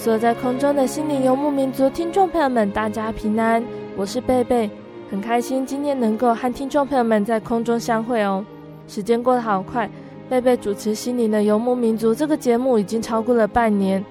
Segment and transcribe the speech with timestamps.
[0.00, 3.62] 所有在空中的心灵游牧民族听众朋友们，大家平安，
[3.98, 4.70] 我是贝贝，
[5.10, 8.42] 很开心今天能够和听众朋友们在空中相会哦。
[8.88, 9.90] 时间过得好快，
[10.26, 14.02] 贝贝主持心灵的游牧民族这个节目已经超过了半年，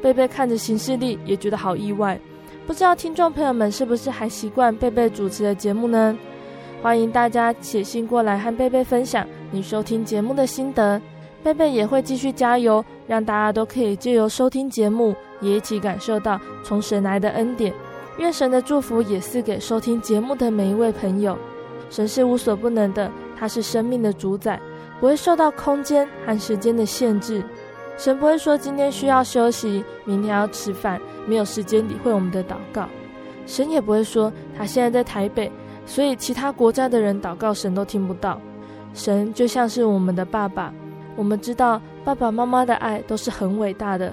[0.00, 2.18] 贝贝看着行事历也觉得好意外，
[2.66, 6.16] 不知道听众朋友们是不是还习惯贝贝主持的节目呢？
[6.82, 10.98] 欢迎大家写信过来和贝贝分享你收听节目的心得。
[11.44, 17.70] 贝贝也会继续加油，让大家都可以借由收听节目，也一起感受到从神来的恩典。
[18.16, 21.36] 愿神的祝福也赐给收听节目的每一位朋友。
[21.90, 24.58] 神是无所不能的，他是生命的主宰，
[24.98, 27.44] 不会受到空间和时间的限制。
[27.98, 32.88] 神不会说今天需要休息，明天要吃饭，没有时间理会我们的祷告。
[33.46, 35.52] 神也不会说他现在在台北，
[35.84, 38.40] 所以其他国家的人祷告神都听不到。
[38.94, 40.72] 神就像是我们的爸爸。
[41.16, 44.12] 我们知道爸爸妈妈的爱都是很伟大的，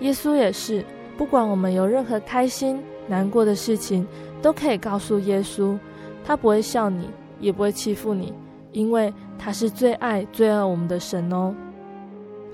[0.00, 0.84] 耶稣也是。
[1.16, 4.06] 不管我们有任何开心、难过的事情，
[4.40, 5.76] 都可以告诉耶稣，
[6.24, 7.10] 他不会笑你，
[7.40, 8.32] 也不会欺负你，
[8.70, 11.52] 因为他是最爱、最爱我们的神哦。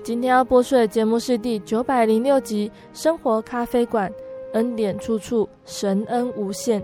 [0.01, 4.09] 今天要播出的节目是第九百零六集《生活咖啡馆》，
[4.53, 6.81] 恩典处处，神恩无限。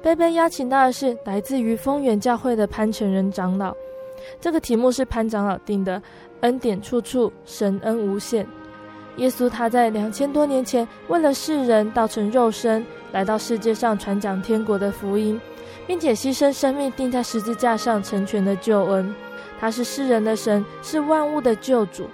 [0.00, 3.74] 贝贝邀请到的是来自于丰源教会的潘成仁长老，
[4.40, 6.00] 这个题目是潘长老定的。
[6.40, 8.46] 恩典处处，神恩无限。
[9.16, 15.40] 耶稣他在两千多年前，为了世人，道成肉身，来到世界上传讲天国的福音，
[15.86, 19.14] 并且牺牲生命，钉在十字架上成全的救恩。
[19.58, 22.06] 他是世人的神，是万物的救主。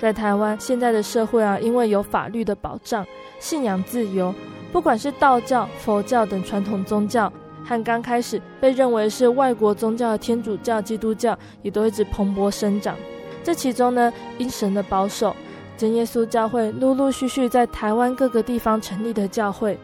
[0.00, 3.06] 在台湾现在的社会啊，因为有法律的保障，
[3.38, 4.34] 信仰自由，
[4.72, 7.32] 不管是道教、佛教等传统宗教，
[7.64, 12.96] 和刚开始被认为是外国宗教的天主教、基督教，也都一直蓬勃生长。
[13.42, 15.34] 这其中呢，因神的保守，
[15.76, 19.78] 真耶稣教会陆陆续续在台湾各个地方成立的教会，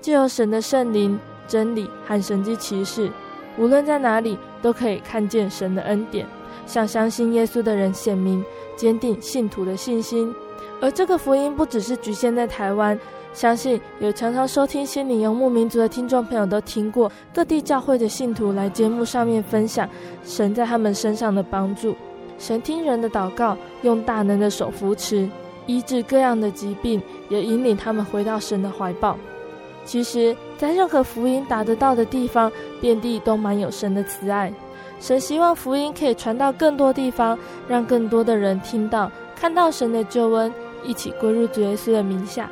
[0.00, 3.10] 借由神的圣灵、真理和神迹奇事，
[3.56, 6.26] 无论在哪里都可以看见神的恩典，
[6.66, 8.44] 向相信耶稣的人显明，
[8.76, 10.34] 坚定信徒的信心。
[10.80, 12.96] 而这个福音不只是局限在台湾，
[13.32, 19.88] 相信有常常收听心理游牧民族的听众朋友都听过，各地教会的信徒来节目上面分享
[20.24, 21.96] 神在他们身上的帮助。
[22.38, 25.28] 神听人的祷告，用大能的手扶持、
[25.66, 29.16] 医治各样的疾病，也引领他们回到神的怀抱。
[29.84, 32.50] 其实，在任何福音达得到的地方，
[32.80, 34.52] 遍地都满有神的慈爱。
[35.00, 40.52] 神希望福音可以传到更多地方，让更多的人听到、看到神的救恩，
[40.84, 42.50] 一起归入主耶稣的名下。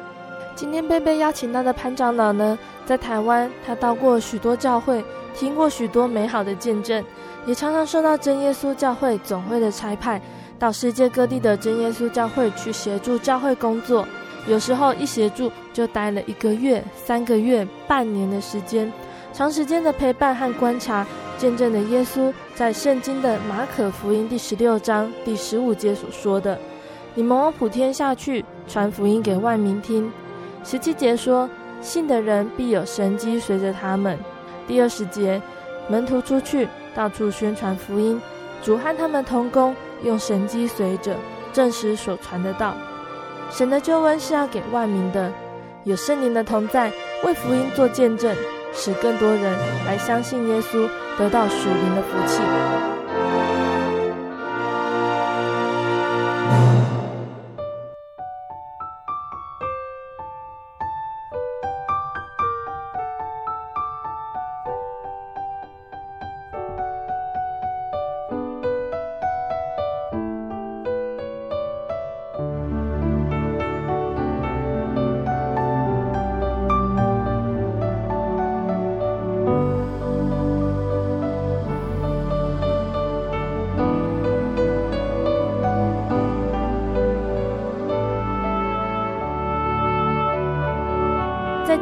[0.55, 7.05] 今天贝贝邀请到的潘长老呢，在台湾，他到过许多教会，听过许多美好的见证。
[7.47, 10.21] 也常常受到真耶稣教会总会的差派，
[10.59, 14.07] 到世界各地的真耶稣教会去协助教会工作。
[14.49, 18.93] 有时候一协助就待了一个月、三个月、半年的时间，
[19.33, 21.07] 长时间的陪伴和观察，
[21.39, 26.59] 见证了耶稣在圣经的马可福音第十六章第十五节所说的
[27.15, 30.13] ：“你们往普天下去，传福音给万民听。”
[30.65, 31.49] 十七节说
[31.81, 34.19] ：“信的人必有神迹随着他们。”
[34.67, 35.41] 第二十节，
[35.89, 36.69] 门徒出去。
[36.97, 38.21] 到处宣传福音，
[38.63, 41.15] 主和他们同工，用神机随着
[41.53, 42.75] 证实所传的道。
[43.51, 45.31] 神的救恩是要给万民的，
[45.85, 46.91] 有圣灵的同在，
[47.23, 48.35] 为福音做见证，
[48.73, 49.57] 使更多人
[49.87, 50.89] 来相信耶稣，
[51.19, 52.96] 得到属灵的福气。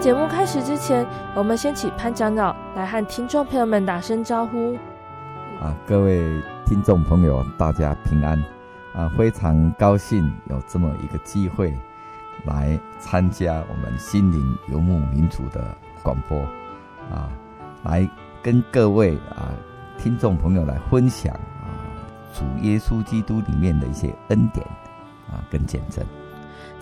[0.01, 4.75] 节目开始之前，我们先请潘长老来和听众朋友们打声招呼。
[5.61, 8.39] 啊，各位听众朋友，大家平安！
[8.95, 11.77] 啊，非常高兴有这么一个机会
[12.45, 15.65] 来参加我们心灵游牧民族的
[16.03, 16.39] 广播，
[17.11, 17.31] 啊，
[17.83, 18.09] 来
[18.43, 19.51] 跟各位啊
[19.97, 21.73] 听众朋友来分享啊
[22.35, 24.67] 主耶稣基督里面的一些恩典
[25.31, 26.05] 啊跟见证。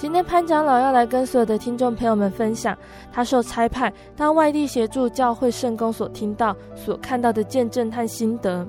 [0.03, 2.77] 今天潘长老要来跟所有的听众朋友们分享，
[3.13, 8.67] 他受差派到外地协助教会圣工所听到、所看到的见证和心得。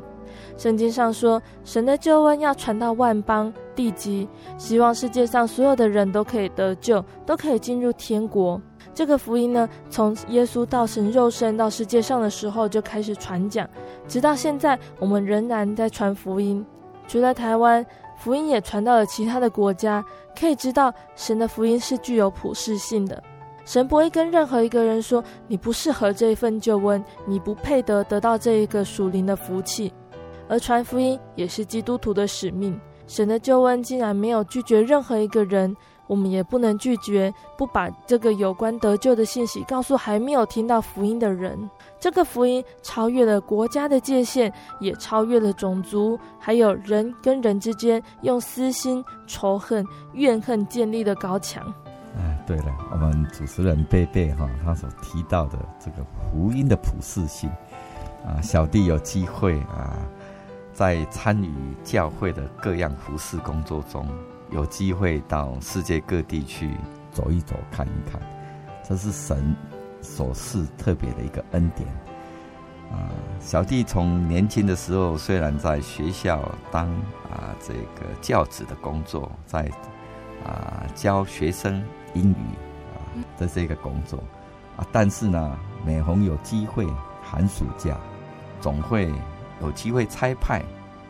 [0.57, 8.62] 圣经上说，神的救恩要传到万邦地极，希望世界上所有的人都可以得救，都可以进入天国。
[8.94, 13.68] 这个福音呢，从耶稣道成肉身到世界上的时候就开始传讲，
[14.07, 16.63] 直到现在，我们仍然在传福音。
[17.07, 17.83] 除了台湾，
[18.18, 20.06] 福音也传到了其他的国家。
[20.39, 23.21] 可以知道，神的福音是具有普世性的。
[23.65, 29.94] 神不会跟任何一个人说：“你不适合这一份救恩，你不配得得到这一个属灵的福气。”
[30.50, 32.77] 而传福音也是基督徒的使命。
[33.07, 35.75] 神的救恩竟然没有拒绝任何一个人，
[36.07, 41.57] 我们也不能拒绝不把这个有关得救的信息告诉还没有听到福音的人。
[42.03, 44.51] 这个福音超越了国家的界限，
[44.81, 51.63] 也超越了种族，还有人跟人之间用私心、仇恨、怨恨建立的高墙。
[52.17, 57.50] 哎，对了，我们主持人贝贝哈，他所提到的这个福音的普世性
[58.25, 59.95] 啊，小弟有机会啊，
[60.73, 61.53] 在参与
[61.85, 64.05] 教会的各样服事工作中，
[64.51, 66.71] 有机会到世界各地去
[67.13, 68.21] 走一走、看一看，
[68.83, 69.55] 这是神。
[70.03, 71.88] 所是特别的一个恩典
[72.91, 73.09] 啊！
[73.39, 76.88] 小弟从年轻的时候，虽然在学校当
[77.31, 79.71] 啊这个教职的工作，在
[80.45, 81.81] 啊教学生
[82.13, 82.44] 英语
[82.94, 83.00] 啊
[83.38, 84.21] 的这个工作
[84.77, 86.85] 啊，但是呢，每逢有机会
[87.23, 87.97] 寒暑假，
[88.59, 89.11] 总会
[89.61, 90.61] 有机会差派，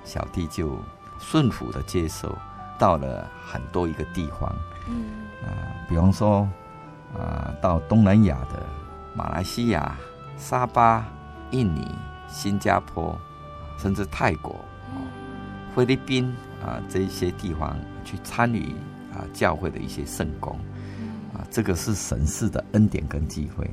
[0.06, 0.78] 小弟就
[1.20, 2.34] 顺服的接受，
[2.78, 4.56] 到了很多一个地方，
[4.88, 5.50] 嗯啊，
[5.90, 6.48] 比方说
[7.18, 8.83] 啊到东南亚的。
[9.16, 9.96] 马来西亚、
[10.38, 11.06] 沙巴、
[11.52, 11.88] 印尼、
[12.28, 13.16] 新加坡，
[13.78, 14.56] 甚至泰国、
[15.76, 16.34] 菲律宾
[16.64, 18.74] 啊这一些地方去参与
[19.14, 20.60] 啊教会的一些圣功，
[21.34, 23.70] 啊，这个是神赐的恩典跟机会。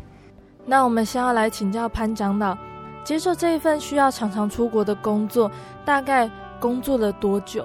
[0.66, 2.56] 那我们先要来请教潘长老，
[3.02, 5.50] 接受这一份需要常常出国的工作，
[5.86, 7.64] 大概工作了多久？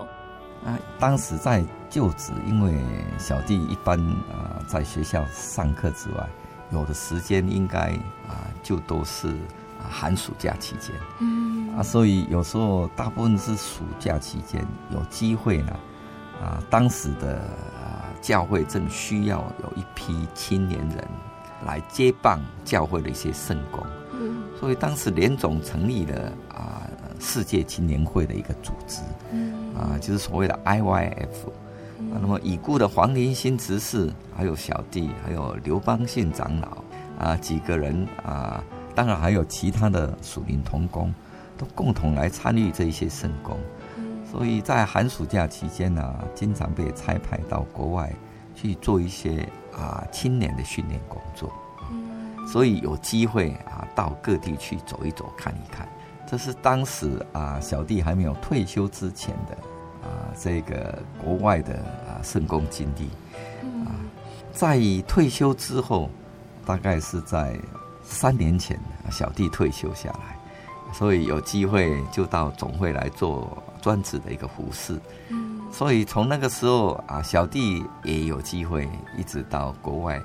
[0.65, 2.73] 啊，当时在就职，因为
[3.17, 3.99] 小弟一般
[4.31, 6.27] 啊在学校上课之外。
[6.75, 7.91] 有的时间应该
[8.27, 9.29] 啊，就都是
[9.79, 11.73] 啊寒暑假期间，嗯。
[11.77, 15.79] 啊，所以有时候大部分是暑假期间有机会呢，
[16.41, 17.37] 啊，当时的
[17.81, 21.07] 啊教会正需要有一批青年人
[21.65, 26.83] 来接棒教会的一些圣工，嗯，所以当时联总成立了啊
[27.19, 29.01] 世界青年会的一个组织，
[29.31, 29.73] 嗯。
[29.75, 31.51] 啊，就是所谓的 IYF。
[32.11, 36.83] 啊，那么已故的黄林新执事，还有小弟，还有刘邦信长老
[37.17, 41.13] 啊，几个人啊，当然还有其他的属灵同工，
[41.57, 43.57] 都共同来参与这一些圣工。
[44.29, 48.13] 所以在寒暑假期间呢，经常被差派到国外
[48.53, 51.51] 去做一些啊青年的训练工作。
[52.45, 55.87] 所以有机会啊，到各地去走一走，看一看。
[56.27, 59.57] 这是当时啊，小弟还没有退休之前的。
[60.05, 61.73] 啊，这个国外的
[62.07, 63.09] 啊圣公经历，
[63.85, 63.89] 啊，
[64.53, 66.09] 在退休之后，
[66.63, 67.59] 大概是在
[68.03, 70.37] 三年前，小弟退休下来，
[70.93, 74.99] 所以有机会就到总会来做专职的一个服侍。
[75.29, 80.21] 嗯，所以从那个时候啊，小弟也有机会一直到国外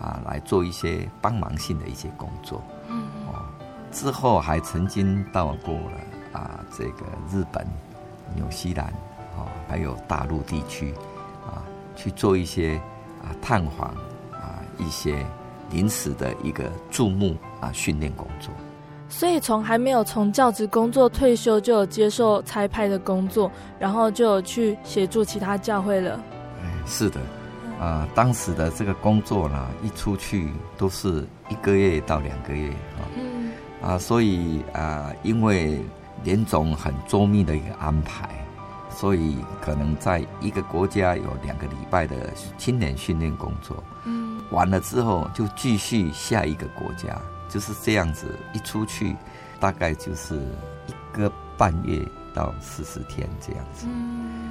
[0.00, 2.62] 啊来做一些帮忙性的一些工作。
[2.88, 3.42] 嗯，哦，
[3.90, 7.66] 之后还曾经到过了啊这个日本、
[8.36, 8.94] 纽西兰。
[9.68, 10.92] 还有大陆地区，
[11.46, 11.62] 啊，
[11.96, 12.80] 去做一些
[13.22, 13.88] 啊探访，
[14.32, 15.24] 啊，一些
[15.70, 18.50] 临时的一个注目啊训练工作。
[19.08, 26.18] 所以从还没有从教职工作退休，就有接受差派的工作，然后就有去协助其他教会了。
[26.60, 27.20] 哎，是的，
[27.78, 33.52] 啊、呃，当时的这个工作呢，一出去都是一个月到两个月啊，嗯，
[33.82, 35.78] 啊，所以啊、呃，因为
[36.24, 38.28] 连总很周密的一个安排，
[38.94, 47.20] 所以可能在一个国家有两个礼拜的青年训练工作，嗯，完了之后就继续下一个国家。
[47.46, 49.14] 就是这样子，一出去，
[49.60, 50.34] 大概就是
[50.88, 53.86] 一个半月到四十天这样子。
[53.88, 54.50] 嗯，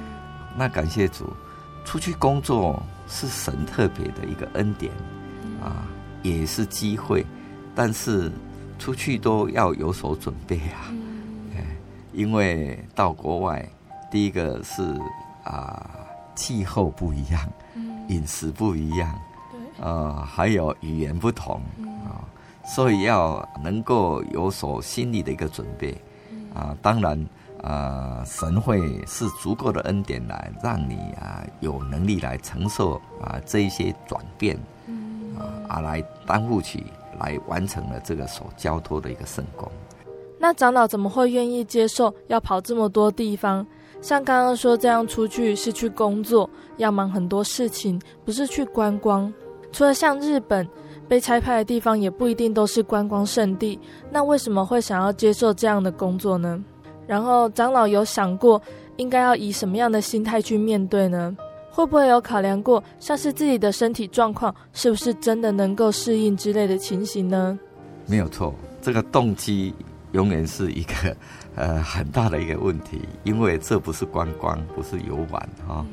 [0.56, 1.30] 那感谢主，
[1.84, 4.90] 出去工作是神特别的一个恩典，
[5.62, 5.84] 啊，
[6.22, 7.26] 也是机会，
[7.74, 8.32] 但是
[8.78, 10.88] 出去都要有所准备啊。
[12.14, 13.68] 因为到国外，
[14.14, 14.96] 第一个是
[15.42, 15.90] 啊，
[16.36, 17.52] 气候不一样，
[18.06, 19.12] 饮食不一样，
[19.82, 21.60] 啊，还有语言不同
[22.06, 22.22] 啊。
[22.64, 26.00] 所以要能够有所心理的一个准备，
[26.54, 27.28] 啊，当然，
[27.60, 34.56] 啊，神会是足够的恩典来让你啊有能力来承受啊这一些转变，
[35.36, 36.86] 啊，啊来担负起
[37.18, 39.68] 来完成了这个所交托的一个圣功。
[40.38, 43.66] 那长老怎么会愿意接受要跑这么多地方？
[44.04, 49.32] 像刚刚说这样出去是去工作，要忙很多事情，不是去观光。
[49.72, 50.68] 除了像日本。
[51.06, 53.78] 被差派的地方也不一定都是观光胜地，
[54.10, 56.64] 那为什么会想要接受这样的工作呢？
[57.06, 58.60] 然后长老有想过
[58.96, 61.36] 应该要以什么样的心态去面对呢？
[61.70, 67.58] 会不会有考量过像是自己的身体状况是不是真的能够适应之类的情形呢？
[68.06, 69.74] 没有错，这个动机
[70.12, 71.14] 永远是一个
[71.56, 75.76] 呃很大的一个问题，因为这不是观光，不是游玩哈。
[75.76, 75.86] 哦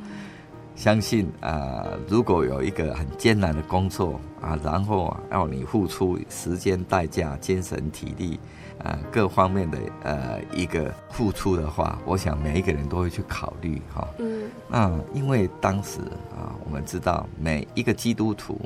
[0.74, 8.40] 相信啊、呃，如果有一个很艰难的工作啊，然后啊要你付出时间代价、精神体力
[8.82, 14.08] 啊各方面的呃一个付出的话，我想每一个人都会去考虑哈。
[14.18, 14.50] 嗯。
[14.66, 16.00] 那因为当时
[16.34, 18.58] 啊，我们知道每一个基督徒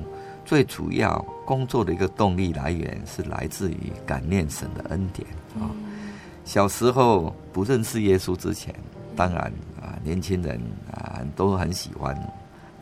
[0.44, 5.28] 最主要工作的一个动力来源是来自于感念神的恩典
[5.60, 5.68] 啊。
[6.46, 8.74] 小时候不认识耶稣之前，
[9.14, 9.92] 当然啊。
[10.04, 10.60] 年轻人
[10.92, 12.14] 啊，都很喜欢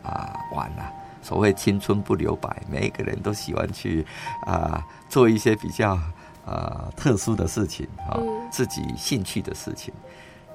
[0.03, 0.93] 啊玩啊。
[1.23, 4.05] 所谓青春不留白，每一个人都喜欢去
[4.45, 5.97] 啊做一些比较
[6.45, 8.13] 啊特殊的事情啊，
[8.51, 9.91] 自己兴趣的事情。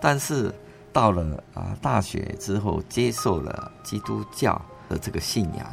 [0.00, 0.54] 但是
[0.92, 5.66] 到了啊大学之后，接受了基督教的这个信仰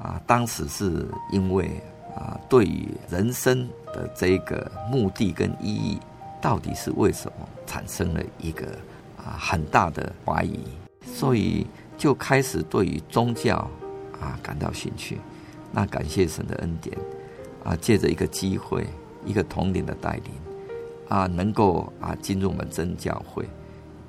[0.00, 1.82] 啊，当时是因为
[2.14, 6.00] 啊对于人生的这个目的跟意义，
[6.40, 8.66] 到底是为什么，产生了一个。
[9.18, 10.60] 啊，很大的怀疑，
[11.04, 11.66] 所以
[11.98, 13.56] 就开始对于宗教
[14.20, 15.18] 啊感到兴趣。
[15.72, 16.96] 那感谢神的恩典
[17.64, 18.86] 啊，借着一个机会，
[19.26, 20.32] 一个统领的带领
[21.08, 23.44] 啊，能够啊进入我们真教会，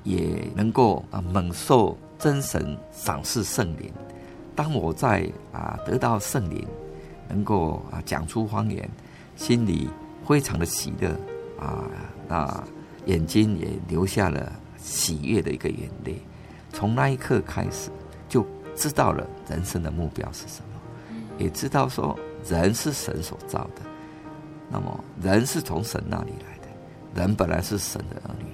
[0.04, 3.92] 也能够啊猛受真神赏赐圣灵。
[4.54, 6.66] 当我在啊得到圣灵，
[7.28, 8.88] 能够啊讲出方言，
[9.36, 9.90] 心里
[10.26, 11.10] 非常的喜乐
[11.58, 11.84] 啊，
[12.30, 12.64] 那
[13.04, 14.50] 眼睛也流下了。
[14.82, 16.18] 喜悦的一个眼泪，
[16.72, 17.90] 从那一刻开始
[18.30, 18.44] 就
[18.74, 20.80] 知道了人生的目标是什么，
[21.36, 22.18] 也知道说
[22.48, 23.82] 人是神所造的，
[24.70, 28.46] 那么人是从神那里来的，人本来是神的儿女，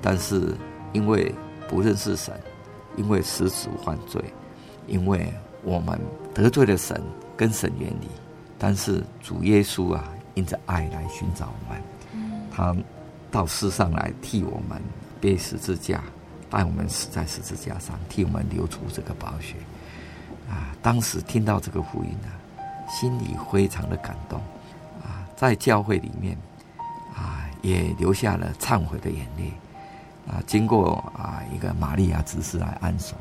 [0.00, 0.54] 但是
[0.94, 1.32] 因为
[1.68, 2.34] 不认识神，
[2.96, 4.24] 因为失足犯罪，
[4.86, 5.30] 因为
[5.62, 6.00] 我们
[6.32, 6.98] 得罪了神，
[7.36, 8.08] 跟神远离，
[8.58, 11.82] 但是主耶稣啊，因着爱来寻找我们，
[12.50, 12.74] 他
[13.30, 14.80] 到世上来替我们。
[15.20, 16.02] 背十字架，
[16.48, 19.54] 带我们死在十字架上，替我们流出这个宝血
[20.48, 20.72] 啊！
[20.80, 22.28] 当时听到这个福音呢，
[22.88, 24.40] 心里非常的感动
[25.02, 26.34] 啊，在教会里面
[27.14, 29.52] 啊，也流下了忏悔的眼泪
[30.26, 30.42] 啊。
[30.46, 33.14] 经过啊一个玛利亚执事来安守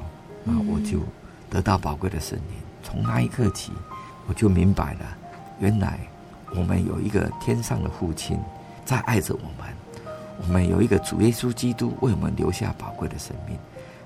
[0.45, 1.01] 啊，我就
[1.49, 2.57] 得到宝贵的圣灵。
[2.81, 3.73] 从那一刻起，
[4.25, 5.17] 我就明白了，
[5.59, 5.99] 原来
[6.55, 8.39] 我们有一个天上的父亲
[8.85, 9.75] 在爱着我们。
[10.41, 13.58] 我们有一个主耶稣基督为我们留下宝贵的生命，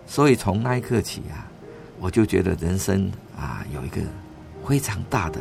[0.07, 1.47] 所以从那一刻起啊，
[1.99, 4.01] 我就觉得人生啊有一个
[4.67, 5.39] 非常大的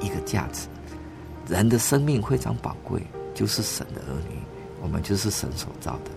[0.00, 0.68] 一个价值。
[1.48, 3.02] 人的生命非常宝贵，
[3.34, 4.38] 就是神的儿女，
[4.80, 6.10] 我们就是神所造的，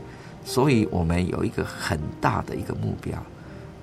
[0.45, 3.17] 所以我们有一个很大的一个目标，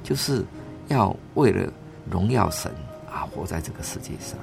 [0.05, 0.45] 就是
[0.87, 1.71] 要为了
[2.09, 2.71] 荣耀神
[3.11, 4.39] 啊活在这个世界上。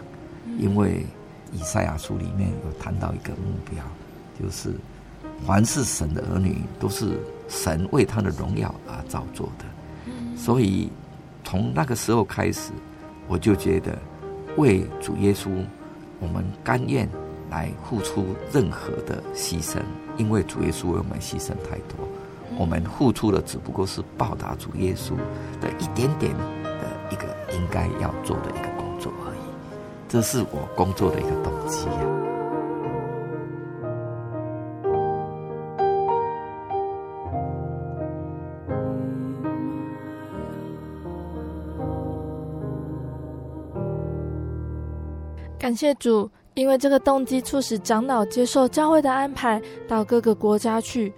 [0.60, 1.06] 因为
[1.54, 3.84] 以赛亚书里面有谈到一个目标，
[4.38, 4.74] 就是。
[5.46, 9.66] 凡是神的儿女，都是神为他的荣耀而造作的。
[10.38, 10.90] 所以
[11.44, 12.72] 从那个时候开始，
[13.28, 13.98] 我就觉得
[14.58, 15.50] 为主耶稣，
[16.20, 17.08] 我们甘愿
[17.50, 19.80] 来付出任何的牺牲，
[20.18, 22.08] 因为主耶稣为我们牺牲太多，
[22.58, 25.12] 我们付出的只不过是报答主耶稣
[25.62, 29.40] 的一点点的一个应该要做的一个工作而已。
[30.08, 32.25] 这是我工作的一个动机啊。
[45.66, 51.12] 感谢主，因为这个动机促使长老接受教会的安排，到各个国家去。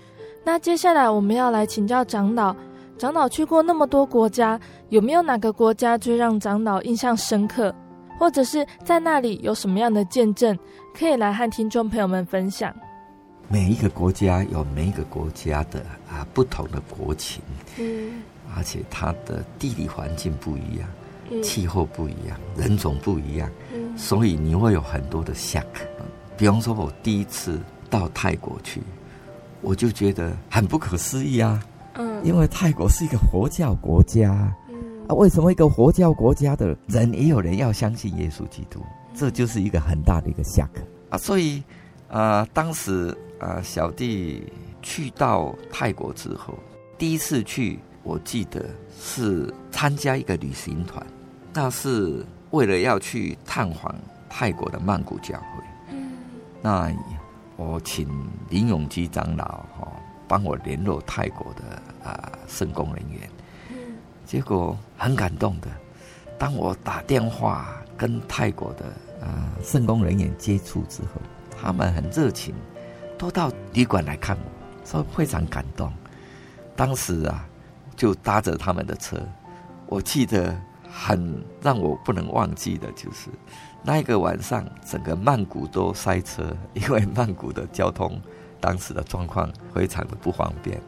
[0.46, 2.56] 那接下来我们要来请教长老，
[2.98, 7.76] 长老去过那么多国家，有没有哪个国家最让长老印象深刻？
[8.18, 10.58] 或者是在那里有什么样的见证，
[10.98, 12.74] 可以来和听众朋友们分享？
[13.50, 17.44] 每一个国家有每一个国家的啊不同的国情，
[17.78, 18.24] 嗯，
[18.56, 20.88] 而且它的地理环境不一样。
[21.44, 23.50] 气候不一样，人种不一样，
[23.96, 25.66] 所以你会有很多的 shock。
[26.38, 28.82] 比方说，我第一次到泰国去，
[29.62, 31.62] 我就觉得很不可思议啊。
[31.96, 34.76] 嗯，因为泰国是一个佛教国家，嗯
[35.08, 38.80] 啊，为什么一个佛教国家的人也有人要相信耶稣基督？
[39.16, 40.70] 这就是一个很大的一个 shock
[41.10, 41.18] 啊。
[41.18, 41.64] 所以
[42.08, 44.44] 啊，呃，当时啊，小弟
[44.84, 46.54] 去到泰国之后，
[47.00, 48.64] 第一次去，我记得
[49.00, 51.04] 是参加一个旅行团。
[51.58, 53.96] 那是为了要去探访
[54.30, 55.64] 泰国的曼谷教会。
[55.90, 56.12] 嗯，
[56.62, 56.94] 那
[57.56, 58.08] 我请
[58.48, 59.44] 林永基长老
[59.76, 59.92] 哈
[60.28, 63.28] 帮我联络泰国的啊圣工人员。
[63.72, 63.76] 嗯，
[64.24, 65.68] 结果很感动的，
[66.38, 68.86] 当我打电话跟泰国的
[69.26, 71.20] 啊圣工人员接触之后，
[71.60, 72.54] 他们很热情，
[73.18, 75.92] 都到旅馆来看我，所以非常感动。
[76.76, 77.44] 当时啊，
[77.96, 79.18] 就搭着他们的车，
[79.88, 80.56] 我记得。
[81.00, 83.30] 很让我不能忘记的就是，
[83.84, 88.20] 那一个晚上，整个曼谷都塞车，因为曼谷的交通
[88.60, 90.82] 当时的状况非常的不方便，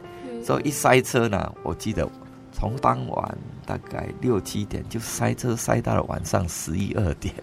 [0.43, 2.09] 所以一塞车呢，我记得
[2.51, 7.35] 从傍晚大概六七点就塞车塞到了晚上十一二点，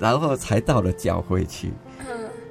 [0.00, 1.74] 然后才到了教会去，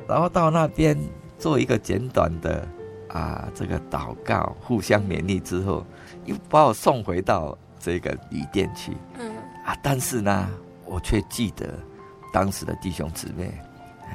[0.08, 0.95] 然后到那边
[1.39, 2.65] 做一个简短的
[3.10, 5.84] 啊这个祷告，互相勉励之后，
[6.25, 8.91] 又把我送回到这个旅店去。
[9.67, 9.77] 啊！
[9.84, 10.49] 但是呢，
[10.86, 11.73] 我却记得
[12.32, 13.51] 当时的弟兄姊妹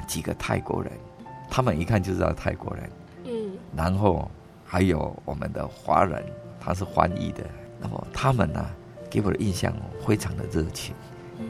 [0.07, 0.91] 几个泰国人，
[1.47, 2.89] 他们一看就知道泰国人。
[3.25, 3.51] 嗯。
[3.77, 4.29] 然后
[4.65, 6.25] 还有我们的华人，
[6.59, 7.43] 他是翻译的。
[7.79, 8.65] 那么他们呢，
[9.11, 9.71] 给我的印象
[10.03, 10.95] 非常的热情，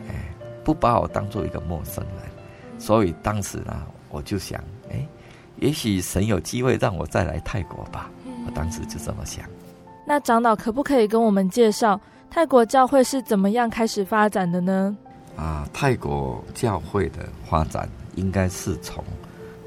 [0.09, 0.33] 哎，
[0.65, 2.79] 不把我当做一个陌生人。
[2.79, 3.73] 所以当时呢，
[4.09, 4.61] 我就想，
[4.91, 5.07] 哎，
[5.61, 8.11] 也许神有机会让我再来泰国吧。
[8.45, 9.45] 我当时就这么想。
[10.05, 11.97] 那长老可不可以跟我们介绍？
[12.33, 14.97] 泰国教会是怎么样开始发展的呢？
[15.35, 19.03] 啊，泰国教会的发展应该是从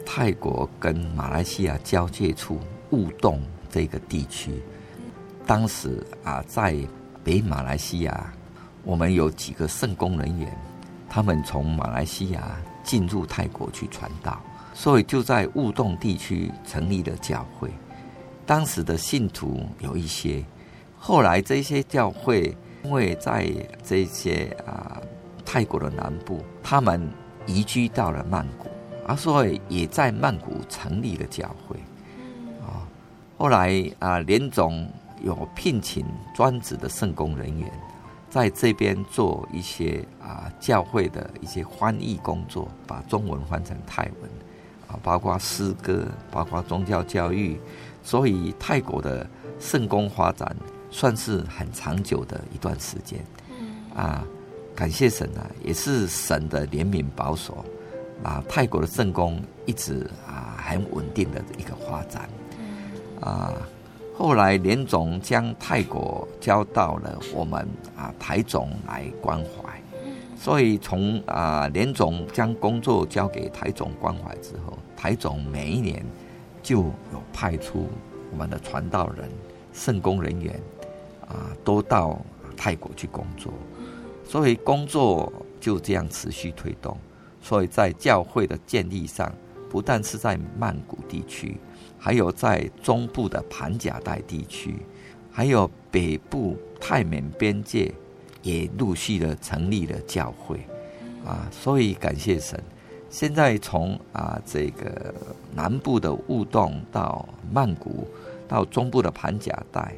[0.05, 2.59] 泰国跟马来西亚交界处
[2.90, 4.61] 雾洞这个地区。
[5.46, 6.76] 当时啊，在
[7.22, 8.33] 北马来西亚，
[8.83, 10.52] 我们有几个圣工人员，
[11.09, 14.40] 他们从马来西亚进入泰国去传道，
[14.74, 17.70] 所以就在雾洞地区成立了教会。
[18.44, 20.44] 当时的信徒有一些。
[21.07, 23.49] 后来这些教会，因为在
[23.85, 25.01] 这些啊
[25.45, 27.09] 泰国的南部，他们
[27.47, 28.69] 移居到了曼谷，
[29.07, 31.77] 啊，所以也在曼谷成立了教会。
[32.61, 32.83] 啊，
[33.38, 34.85] 后来啊，连总
[35.23, 37.71] 有聘请专职的圣工人员，
[38.29, 44.29] 在这边做一些啊教会的一些翻译工作，把中文翻成泰文，
[44.88, 47.61] 啊，包括诗歌，包括宗教教育，
[48.03, 49.25] 所以泰国的
[49.61, 50.57] 圣工发展。
[50.90, 53.20] 算是很长久的一段时间，
[53.94, 54.25] 啊，
[54.75, 57.64] 感谢神啊，也是神的怜悯保守，
[58.22, 62.29] 啊，泰国的圣工一直啊很稳定的一个发展，
[63.20, 63.53] 啊，
[64.16, 69.83] 后来连总将泰国交到了我们啊台总来关怀，
[70.38, 76.03] 所以从啊连总将工作交给台总关怀之后，台总每一年
[76.62, 77.88] 就有派出
[78.31, 79.29] 我们的传道人、
[79.72, 80.59] 圣工人员。
[81.29, 82.21] 啊，都到
[82.57, 83.53] 泰国去工作，
[84.25, 86.97] 所以工作就这样持续推动。
[87.43, 89.33] 所以在教会的建立上，
[89.71, 91.57] 不但是在曼谷地区，
[91.99, 94.77] 还有在中部的盘甲带地区，
[95.31, 97.93] 还有北部泰缅边界，
[98.43, 100.59] 也陆续的成立了教会。
[101.25, 102.61] 啊，所以感谢神，
[103.11, 105.15] 现在从啊这个
[105.55, 108.09] 南部的雾洞到曼谷，
[108.49, 109.95] 到中部的盘甲带。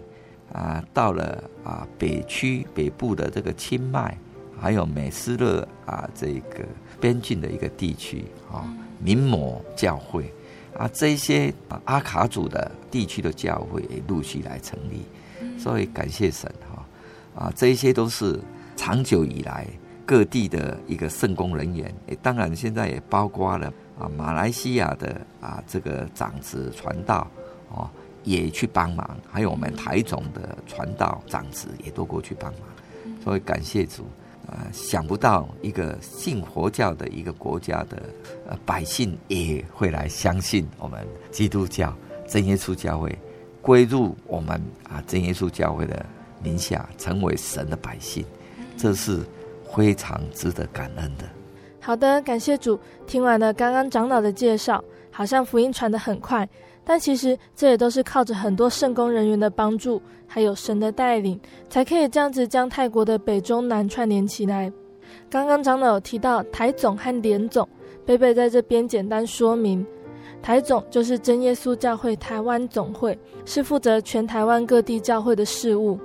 [0.53, 4.17] 啊，到了啊北区北部的这个清迈，
[4.61, 6.65] 还有美斯勒啊这个
[7.01, 8.67] 边境的一个地区啊，
[8.99, 10.33] 民摩教会。
[10.77, 15.03] 啊，这些啊阿卡祖的地区的教会也陆续来成立，
[15.59, 16.87] 所以感谢神哈。
[17.35, 18.39] 啊，这些都是
[18.77, 19.67] 长久以来
[20.07, 27.27] 各地的一个圣工人员，也当然现在也包括了啊马来西亚的啊这个长子传道
[27.71, 27.91] 哦。
[28.25, 32.63] 也去帮忙，还有我们台总的传道长子也都过去帮忙，
[33.23, 34.05] 所以感谢主
[34.47, 34.67] 啊！
[34.73, 38.03] 想不到一个信佛教的一个国家的
[38.49, 41.95] 呃百姓也会来相信我们基督教
[42.27, 43.17] 真耶稣教会，
[43.61, 46.05] 归入我们啊真耶稣教会的
[46.43, 48.25] 名下，成为神的百姓，
[48.77, 49.21] 这是
[49.75, 51.25] 非常值得感恩的。
[51.81, 52.79] 好的，感谢主。
[53.07, 56.47] 听完了刚刚长老的介绍，好像福音传的很快。
[56.89, 64.73] 但其实这也都是靠着很多圣工人员的帮助，还有神的带领，才可以这样子将泰国的北中南串联起来。
[65.29, 67.69] 刚刚长老有提到台总和联总，
[68.07, 69.87] 贝贝在这边简单说明，
[70.41, 75.99] 台总就是真耶稣教会台湾总会，是负责全台湾各地教会的事务；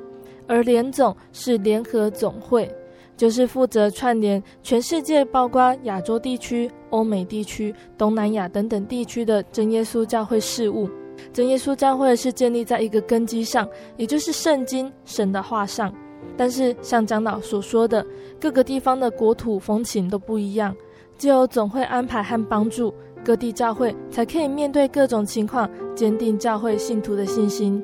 [0.48, 2.69] 而联总是联合总会。
[3.15, 10.89] 就是负责串联全世界，包括亚洲地区、欧美地区、东南亚等等地区的真耶稣教会事务。
[11.32, 15.93] 真耶稣教会是建立在一个根基上，也就是圣经神的话上。
[16.36, 18.04] 但是像长老所说的，
[18.41, 20.76] 各个地方的国土风情都不一样，
[21.17, 22.91] 只有总会安排和帮助
[23.23, 27.84] 各地教会，才可以面对各种情况，坚定教会信徒的信心。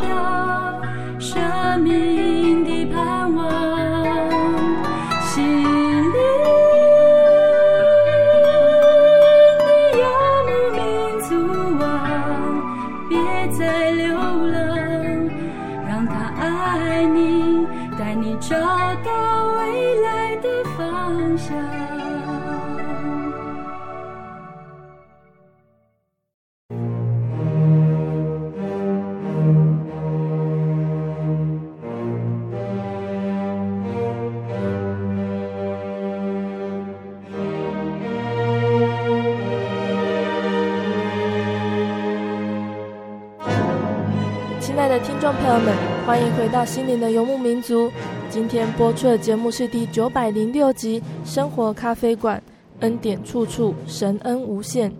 [45.03, 47.91] 听众朋友们，欢迎回到心灵的游牧民族。
[48.29, 52.37] 今天播出的节目是第九百零六集《生活咖啡馆》，
[52.81, 54.91] 恩典处处，神恩无限。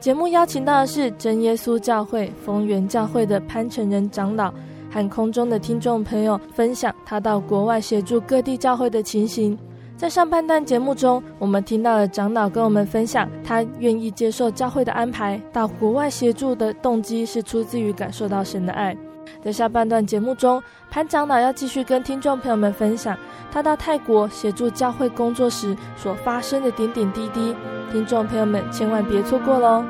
[0.00, 4.50] 节目邀请到的是真耶稣教会丰源教会的潘成仁长老，
[4.90, 9.58] 和空中的听众朋友分享他到国外协助各地教会的情形。
[9.94, 18.96] 在上半段节目中，我们听到了长老跟我们分享，他愿意接受教会的安排，到国外协助的动机是出自于感受到神的爱。
[19.42, 23.16] 在下半段节目中，潘长老要继续跟听众朋友们分享
[23.52, 27.54] 他到泰国协助教会工作时所发生的点点滴滴，
[27.92, 29.84] 听众朋友们千万别错过喽！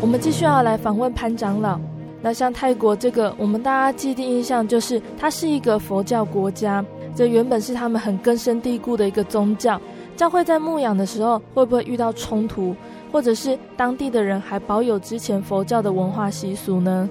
[0.00, 1.78] 我们继续要来访问潘长老。
[2.22, 6.84] 那像泰国这个，我们大家既定印象就是它是一个佛教国家，
[7.16, 9.80] 这原本是他们很根深蒂固的一个宗教。
[10.16, 12.76] 教会在牧养的时候会不会遇到冲突，
[13.10, 17.10] 或者是当地的人还保有之前佛教的文化习俗呢？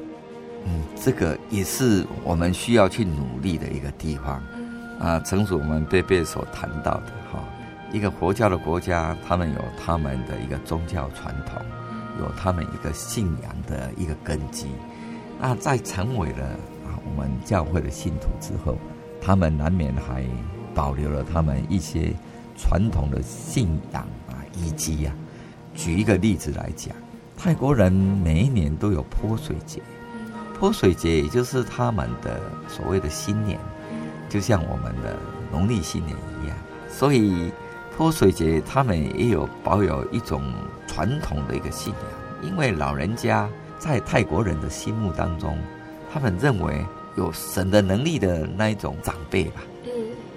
[0.65, 4.41] 嗯，这个也是我们需要去努力的一个地方。
[4.99, 7.43] 啊，正如我们贝贝所谈到的哈，
[7.91, 11.59] 一个佛教的国家，他们有他们的一个宗教传统，
[12.19, 14.67] 有他们一个信仰的一个根基。
[15.43, 16.45] 那在成为了
[16.85, 18.77] 啊我们教会的信徒之后，
[19.19, 20.23] 他们难免还
[20.75, 22.13] 保留了他们一些
[22.55, 25.15] 传统的信仰啊以及啊。
[25.73, 26.95] 举一个例子来讲，
[27.35, 29.81] 泰国人每一年都有泼水节，
[30.59, 33.57] 泼水节也就是他们的所谓的新年，
[34.29, 35.17] 就像我们的
[35.51, 36.55] 农历新年一样。
[36.87, 37.51] 所以
[37.97, 40.43] 泼水节他们也有保有一种
[40.85, 43.49] 传统的一个信仰，因为老人家
[43.81, 45.57] 在泰国人的心目当中，
[46.13, 46.85] 他们认为
[47.17, 49.61] 有神的能力的那一种长辈吧。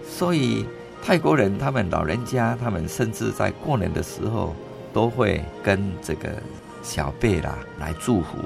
[0.09, 0.67] 所以
[1.03, 4.55] 泰国人他们老人家，他们甚至在过年的时候。
[4.95, 6.29] 都会跟这个
[6.81, 8.39] 小辈啦来祝福，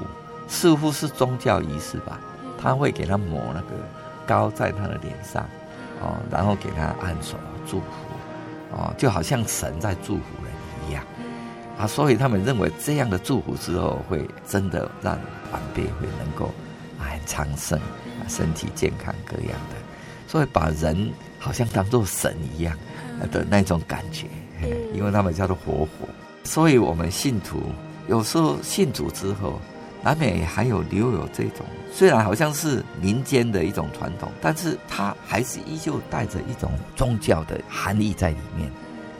[0.47, 2.19] 似乎是宗教仪式吧。
[2.59, 3.75] 他会给他抹那个
[4.25, 5.45] 膏在他的脸上，
[6.01, 7.85] 哦，然后给他按手祝福，
[8.71, 11.03] 哦，就好像神在祝福人一样。
[11.79, 15.17] 啊，所以他们认为这样的祝福之后，会真的让
[15.53, 16.47] 晚辈会能够
[16.99, 19.75] 啊很昌盛，啊身体健康各样的，
[20.27, 22.77] 所以把人好像当做神一样
[23.31, 24.27] 的那种感觉，
[24.93, 26.07] 因为他们叫做活佛。
[26.43, 27.61] 所以，我们信徒
[28.09, 29.61] 有时候信主之后，
[30.03, 38.69] 难免还有留有这种，虽然好像是民间的一种传统，但是它还是依旧带着一种宗教的含义在里面。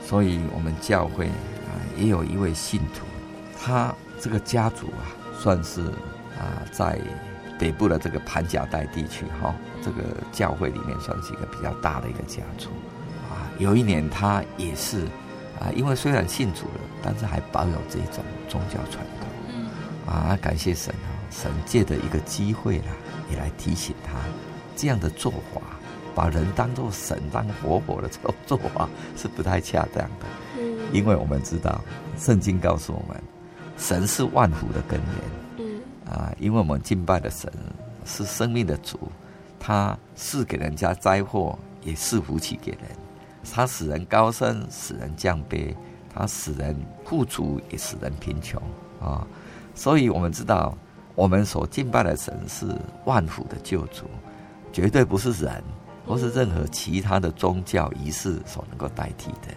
[0.06, 1.28] 所以，我们教会
[1.70, 3.06] 啊，也有一位信徒，
[3.58, 5.06] 他这个家族啊，
[5.38, 5.82] 算是
[6.38, 6.98] 啊，在
[7.58, 10.02] 北部的这个盘甲带地区哈，这个
[10.32, 12.68] 教会里面算是一个比较大的一个家族
[13.30, 13.46] 啊。
[13.58, 15.06] 有一年，他也是。
[15.60, 19.28] 啊，因为虽然信主了，但是还保有这种宗教传统。
[19.54, 19.68] 嗯，
[20.10, 21.12] 啊，感谢神啊！
[21.30, 22.86] 神借的一个机会啦，
[23.30, 24.12] 也来提醒他，
[24.74, 25.60] 这样的做法，
[26.14, 30.26] 把人当做神当活佛的这种做法是不太恰当的。
[30.90, 31.80] 嗯，因为我们知道，
[32.18, 33.22] 圣经告诉我们，
[33.76, 35.08] 神是万福的根源。
[35.58, 37.52] 嗯，啊，因为我们敬拜的神
[38.04, 38.98] 是生命的主，
[39.58, 42.82] 他是给人家灾祸，也是福气给人。
[43.52, 45.74] 他使人高升，使人降卑；
[46.14, 48.60] 他使人富足，也使人贫穷
[49.00, 49.26] 啊！
[49.74, 50.76] 所以，我们知道，
[51.14, 52.66] 我们所敬拜的神是
[53.06, 54.04] 万福的救主，
[54.72, 55.64] 绝对不是人
[56.06, 59.48] 或是任何其他的宗教仪式所能够代替的。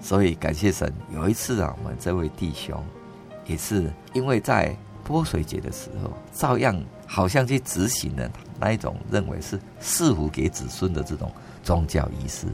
[0.00, 0.92] 所以，感谢神。
[1.12, 2.82] 有一次啊，我们这位弟兄
[3.46, 11.30] 也是因为在泼水节的时候，照样好像去执行了那一种认为是赐福给子孙的这种。
[11.62, 12.46] 宗教仪式，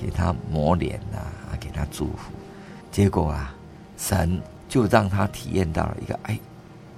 [0.00, 2.30] 给他抹脸啊，给他祝福，
[2.92, 3.52] 结果啊，
[3.98, 6.38] 神就让他体验到了一个，哎，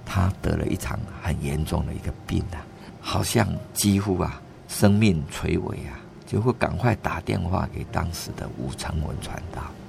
[0.05, 2.61] 他得了一场很严重的一个病啊，
[3.01, 9.84] 好像几乎啊生命垂危啊，就会赶快打电话给当时的吴成文传道，嗯，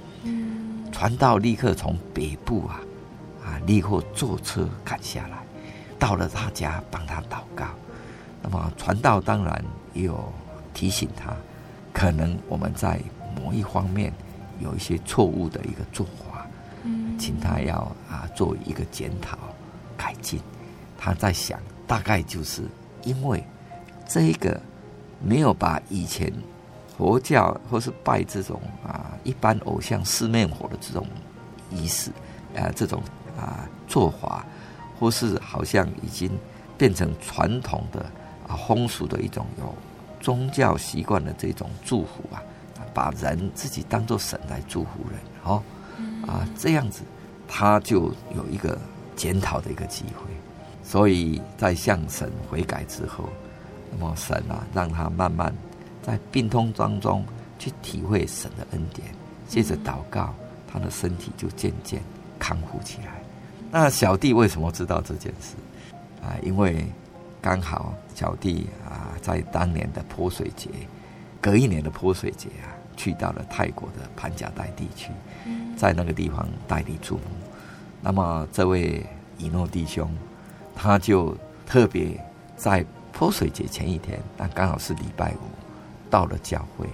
[0.97, 2.81] 传道立刻从北部啊
[3.45, 5.37] 啊立刻坐车赶下来，
[5.99, 7.67] 到了他家帮他祷告，
[8.41, 10.33] 那么传道当然也有
[10.73, 11.35] 提醒他。
[11.93, 12.99] 可能我们在
[13.35, 14.11] 某一方面
[14.59, 16.47] 有一些错误的一个做法，
[16.81, 17.77] 嗯，请他要
[18.09, 19.37] 啊做一个检讨
[19.95, 20.41] 改进。
[20.97, 22.63] 他在想，大概就是
[23.03, 23.43] 因为
[24.07, 24.59] 这一个
[25.23, 26.33] 没有把以前
[26.97, 31.05] 佛教或是拜这种啊一般偶像四面佛的这种
[31.69, 32.09] 仪式
[32.55, 33.01] 啊这种
[33.37, 34.45] 啊做法，
[34.99, 36.29] 或是好像已经
[36.77, 38.01] 变成传统的
[38.47, 39.73] 啊风俗的一种有。
[40.19, 42.41] 宗教习惯的这种祝福啊，
[42.91, 45.63] 把人自己当做神来祝福人，哦，
[46.27, 47.03] 啊，这样子
[47.47, 48.77] 他就有一个
[49.15, 50.25] 检讨的一个机会。
[50.83, 53.29] 所以在向神悔改之后，
[53.91, 55.53] 那么神啊，让他慢慢
[56.07, 57.23] 在病痛当中
[57.59, 59.07] 去体会神的恩典，
[59.47, 60.33] 接着祷告，
[60.65, 62.01] 他的身体就渐渐
[62.39, 63.21] 康复起来。
[63.69, 65.55] 那小弟为什么知道这件事
[66.23, 66.33] 啊？
[66.41, 66.85] 因为
[67.41, 69.03] 刚好小弟啊。
[69.19, 70.69] 在当年的泼水节，
[71.41, 75.11] 隔一年的泼水节啊，去到了泰国的潘甲代地区，
[75.75, 77.23] 在那个地方代理主牧。
[78.01, 79.05] 那么这位
[79.37, 80.09] 以诺弟兄，
[80.73, 82.17] 他就特别
[82.55, 85.56] 在泼水节前一天，但刚好是礼拜五，
[86.09, 86.87] 到了教会，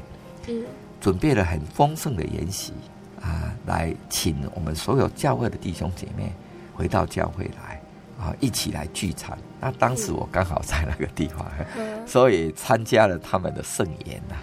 [0.99, 2.73] 准备了很丰盛的筵席
[3.21, 6.32] 啊，来请我们所有教会的弟兄姐妹
[6.73, 7.80] 回到教会来。
[8.19, 9.38] 啊，一起来聚餐。
[9.60, 11.45] 那当时我刚好在那个地方，
[12.08, 14.36] 所以参加了他们的盛宴呐。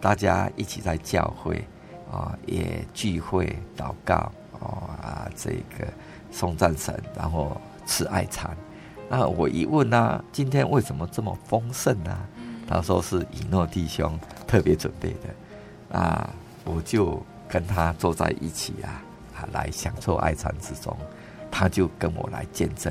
[0.00, 1.62] 大家一起在教会
[2.10, 4.14] 啊，也聚会祷告
[4.58, 5.86] 啊，这个
[6.30, 8.56] 颂赞神，然后吃爱餐。
[9.10, 12.16] 那我一问呢，今天为什么这么丰盛呢？
[12.66, 15.98] 他说是以诺弟兄特别准备的。
[15.98, 16.30] 啊，
[16.64, 19.02] 我就跟他坐在一起啊，
[19.36, 20.96] 啊，来享受爱餐之中。
[21.50, 22.90] 他就跟我来见证，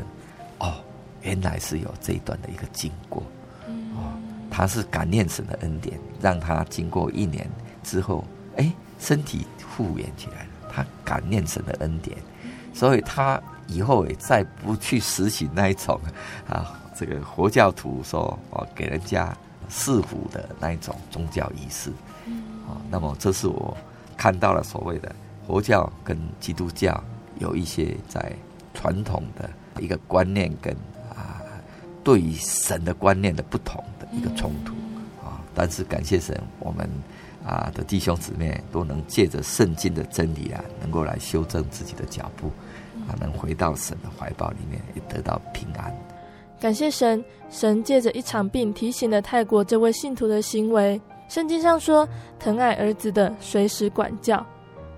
[0.60, 0.76] 哦，
[1.24, 3.24] 原来是有这一段的一个经过，
[3.96, 4.14] 哦，
[4.52, 7.50] 他是感念神的恩典，让他经过一年
[7.82, 8.24] 之后，
[8.58, 10.50] 哎，身体复原起来了。
[10.72, 12.16] 他感念神的恩典，
[12.72, 16.00] 所以他以后也再不去实行那一种
[16.48, 19.36] 啊，这个佛教徒说哦，给人家
[19.72, 21.90] 赐福的那一种宗教仪式。
[22.68, 23.76] 啊，那么这是我
[24.16, 25.16] 看到了所谓的
[25.48, 27.04] 佛教跟基督教
[27.40, 28.32] 有一些在
[28.74, 30.72] 传统的一个观念跟
[31.10, 31.42] 啊，
[32.04, 34.74] 对于神的观念的不同的一个冲突
[35.26, 35.42] 啊。
[35.56, 36.88] 但是感谢神，我们
[37.44, 42.52] 啊的弟兄姊妹都能借着圣经的真理啊，能够来修正自己的脚步
[43.08, 45.94] 啊，能回到神的怀抱里面，也得到平安。
[46.62, 51.02] 感谢神，神借着一场病提醒了泰国这位信徒的行为。
[51.28, 54.46] 圣经上说：“疼爱儿子的，随时管教。”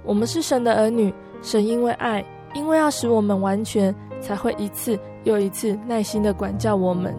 [0.04, 2.22] 我们是神的儿女，神因为爱，
[2.54, 7.16] 因为要使我们完全，才会一次又一次耐心的管教我们。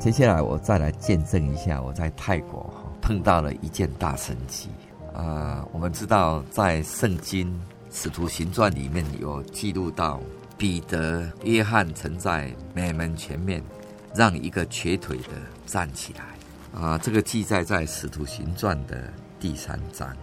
[0.00, 4.70] 接下来我再来见证一下我在泰国碰到了一件大神奇。
[5.14, 7.48] 啊，我们知道在圣经
[7.92, 10.18] 《使徒行传》里面有记录到，
[10.56, 13.62] 彼得、约翰曾在美门前面
[14.14, 15.34] 让一个瘸腿的
[15.66, 16.80] 站起来。
[16.80, 20.16] 啊，这个记载在《使徒行传》的第三章。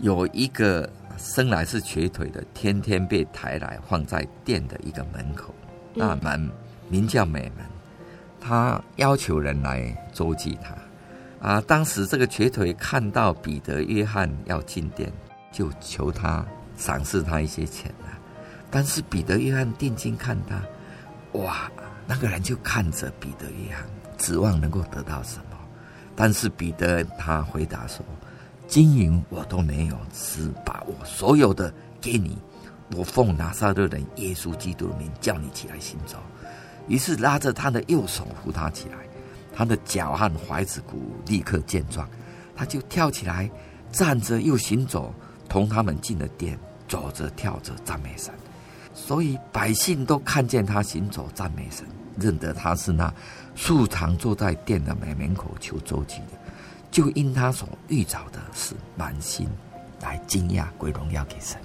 [0.00, 5.54] 有一个生来是瘸腿的，天天被抬来放在店的一个门口，
[5.94, 6.50] 那门
[6.90, 7.64] 名叫美门，
[8.46, 10.74] 他要求人来周济他。
[11.46, 11.62] 啊！
[11.66, 15.12] 当时这个瘸腿看到彼得、约翰要进殿，
[15.52, 16.42] 就求他
[16.74, 18.08] 赏赐他一些钱了。
[18.70, 20.62] 但是彼得、约翰定睛看他，
[21.38, 21.70] 哇！
[22.06, 23.84] 那个人就看着彼得、约翰，
[24.16, 25.58] 指望能够得到什么。
[26.16, 28.02] 但是彼得他回答说
[28.66, 32.38] ：“金银我都没有，只把我所有的给你。
[32.96, 36.16] 我奉拿撒勒人耶稣基督的名叫你起来行走。”
[36.88, 38.96] 于是拉着他的右手扶他起来。
[39.56, 42.08] 他的脚和踝子骨立刻健壮，
[42.56, 43.48] 他就跳起来，
[43.92, 45.14] 站着又行走，
[45.48, 48.34] 同他们进了殿，走着跳着赞美神。
[48.92, 51.86] 所以百姓都看见他行走赞美神，
[52.18, 53.14] 认得他是那
[53.54, 56.32] 素常坐在殿的门门口求周济的，
[56.90, 59.48] 就因他所遇着的是满心
[60.00, 61.56] 来惊讶归荣耀给神。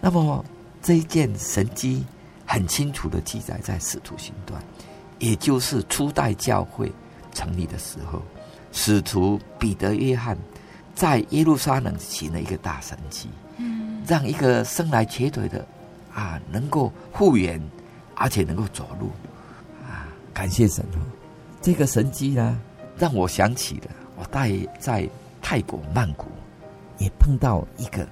[0.00, 0.44] 那么
[0.80, 2.06] 这一件神迹
[2.48, 4.60] 很清楚的记载在使徒行传，
[5.18, 6.90] 也就是初代教会。
[7.34, 8.20] 成立的时候，
[8.72, 10.36] 使徒彼得、约翰
[10.92, 15.64] 在耶路撒冷行了一个大神迹，嗯，让一个生来瘸腿的
[16.12, 17.62] 啊能够复原，
[18.16, 19.10] 而且能够走路，
[19.86, 20.98] 啊，感谢神哦！
[21.62, 22.58] 这个神迹呢，
[22.98, 25.08] 让我想起了我带在
[25.40, 26.26] 泰国曼谷
[26.96, 28.02] 也碰到一个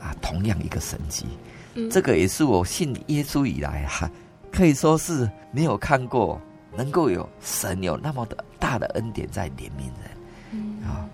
[0.00, 1.26] 啊同样一个神迹，
[1.74, 4.10] 嗯，这个也是我信耶稣以来哈，
[4.50, 6.40] 可以说是没有看过。
[6.74, 10.10] 能够有神有那么的大的恩典在怜悯人，
[10.52, 10.82] 嗯。
[10.82, 11.06] 啊，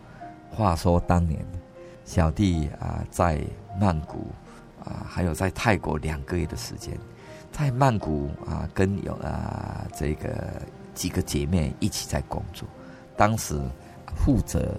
[0.49, 1.44] 话说当年
[2.05, 3.42] 小弟啊在
[3.77, 4.29] 曼谷
[4.85, 6.97] 啊，还有在泰国两个月的时间，
[7.51, 10.62] 在曼谷啊跟有啊这个
[10.94, 12.68] 几个姐妹一起在工作，
[13.16, 13.61] 当时
[14.14, 14.73] 负责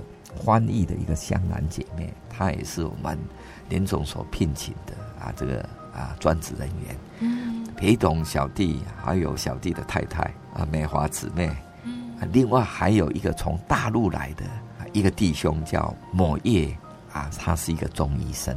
[0.45, 3.19] 翻译的一个香兰姐妹，她也是我们
[3.67, 5.61] 联总所聘请的啊这个
[5.93, 6.97] 啊专职人员。
[7.19, 7.59] 嗯。
[7.77, 10.21] 陪同小弟，还有小弟的太太
[10.53, 14.43] 啊，美华姊妹，啊，另外还有一个从大陆来的
[14.91, 16.77] 一个弟兄叫某业
[17.13, 18.53] 啊，他是一个中医生，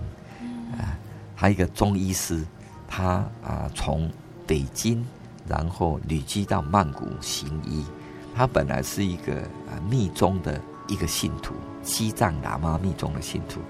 [0.76, 0.98] 啊，
[1.36, 2.44] 还有一个中医师，
[2.88, 4.10] 他啊从
[4.44, 5.06] 北京
[5.46, 7.86] 然后旅居到曼谷行医，
[8.34, 9.36] 他本来是一个
[9.70, 13.60] 啊密宗的一个信徒，西藏喇嘛密宗的信徒，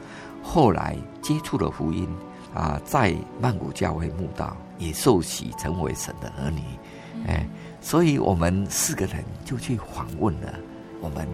[0.43, 2.09] 后来接触了福音。
[2.55, 6.61] 啊，在曼谷教会慕道，也受洗成为神的儿女，
[7.27, 7.47] 哎，
[7.81, 10.55] 所以我们四个人就去访问了
[11.01, 11.27] 我们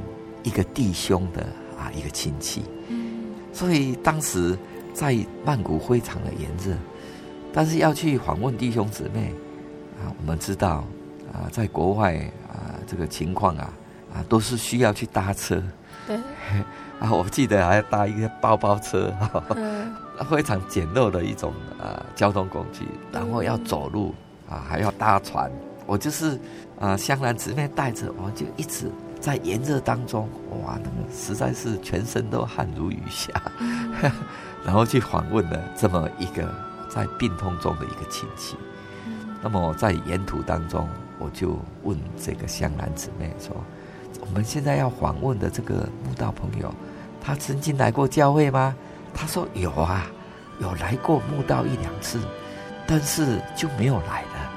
[0.42, 1.42] 一个弟兄的
[1.78, 2.62] 啊一个亲戚，
[3.52, 4.56] 所以当时
[4.94, 6.76] 在曼谷非常的炎热，
[7.52, 9.32] 但是要去访问弟兄姊妹
[10.00, 10.84] 啊，我们知道
[11.32, 12.16] 啊，在国外
[12.48, 13.72] 啊这个情况啊
[14.14, 15.62] 啊都是需要去搭车，
[16.06, 16.16] 对，
[17.00, 19.12] 啊，我记得还要搭一个包包车，
[19.56, 19.92] 嗯
[20.24, 24.14] 非常简陋的一种啊交通工具，然后要走路
[24.48, 25.50] 啊，还要搭船。
[25.86, 26.38] 我就是
[26.78, 30.28] 啊，香兰姊妹带着，我就一直在炎热当中，
[30.62, 33.32] 哇，那个实在是全身都汗如雨下，
[34.64, 36.46] 然后去访问了这么一个
[36.90, 38.56] 在病痛中的一个亲戚。
[39.42, 40.86] 那么在沿途当中，
[41.18, 43.56] 我就问这个香兰姊妹说
[44.20, 46.74] ：“我们现在要访问的这个慕道朋友，
[47.20, 48.76] 他曾经来过教会吗？
[49.18, 50.06] 他说有啊，
[50.60, 52.20] 有来过墓道一两次，
[52.86, 54.50] 但是就没有来了。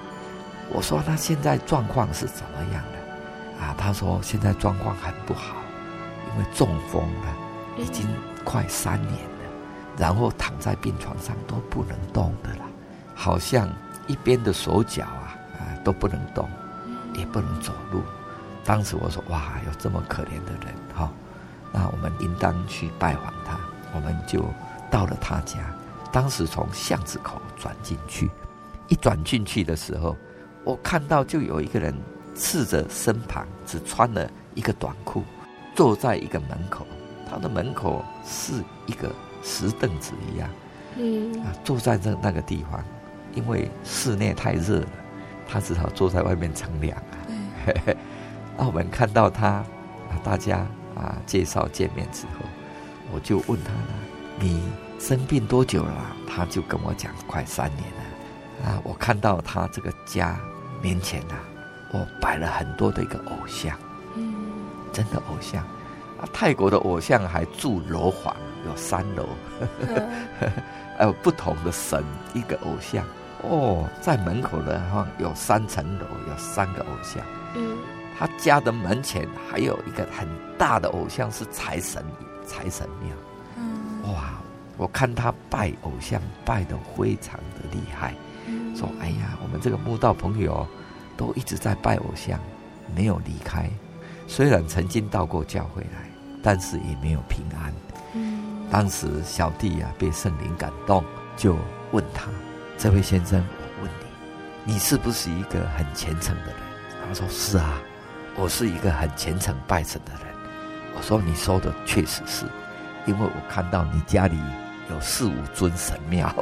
[0.70, 3.66] 我说他现在状况是怎么样的？
[3.66, 5.55] 啊，他说现在状况很不好，
[6.30, 7.36] 因为中风了，
[7.78, 8.07] 已经
[8.45, 9.49] 快三年了，
[9.97, 12.66] 然后躺在病床上都不能动的了，
[13.16, 13.68] 好像
[14.05, 16.47] 一边的手脚啊啊都不能动，
[17.16, 18.03] 也不能走路。
[18.64, 21.12] 当时我说哇，有这么可怜的人哈。
[21.74, 23.57] 那我们应当去拜访他，
[23.94, 24.44] 我们就
[24.89, 25.60] 到了他家。
[26.12, 28.30] 当时从巷子口转进去，
[28.88, 30.16] 一转进去的时候，
[30.64, 31.96] 我看到就有一个人
[32.36, 35.24] 赤着身旁，只穿了一个短裤，
[35.76, 36.86] 坐在一个门口。
[37.30, 39.10] 他的门口是一个
[39.42, 40.50] 石凳子一样，
[40.98, 42.84] 嗯，啊，坐在这那个地方，
[43.34, 44.88] 因为室内太热了，
[45.48, 47.16] 他只好坐在外面乘凉啊。
[48.58, 49.66] 那、嗯、我们看到他，啊，
[50.24, 50.66] 大家。
[50.94, 52.44] 啊，介绍见面之后，
[53.14, 53.88] 我就问他了
[54.39, 54.62] ：“你
[54.99, 58.01] 生病多久了？”他就跟我讲：“快三年了。”
[58.70, 60.39] 啊，我看到他这个家
[60.82, 61.39] 面前啊，
[61.91, 63.78] 我摆了很多的一个偶像，
[64.16, 64.36] 嗯，
[64.93, 65.64] 真的偶像。
[66.20, 68.36] 啊，泰国的偶像还住楼房，
[68.68, 69.28] 有三楼，
[70.97, 72.03] 还有不同的神，
[72.34, 73.03] 一个偶像。
[73.41, 77.26] 哦，在门口的话有三层楼，有三个偶像。
[77.55, 77.78] 嗯。
[78.20, 82.05] 他家的门前还有一个很大的偶像，是财神
[82.52, 83.16] 财神庙。
[83.56, 84.34] 嗯，哇，
[84.76, 88.14] 我看他拜偶像拜的非常的厉害。
[88.47, 90.68] 嗯，说哎呀，我们这个慕道朋友
[91.16, 92.38] 都一直在拜偶像，
[92.93, 93.70] 没有离开。
[94.28, 96.10] 虽然曾经到过教会来，
[96.43, 97.74] 但是也没有平安。
[98.14, 101.04] 嗯，当时小弟啊被圣灵感动，
[101.38, 101.56] 就
[101.93, 102.28] 问他
[102.78, 103.41] ：“这位先生，
[103.80, 103.91] 我问
[104.66, 106.56] 你，你是不是一个很虔诚的人？”
[107.08, 107.82] 他说：“是啊。”
[108.38, 110.31] 我是一个很虔诚拜神的人。
[110.96, 112.46] 我说，你说的确实是，
[113.06, 114.38] 因为我看到你家里
[114.89, 116.34] 有四五尊神庙，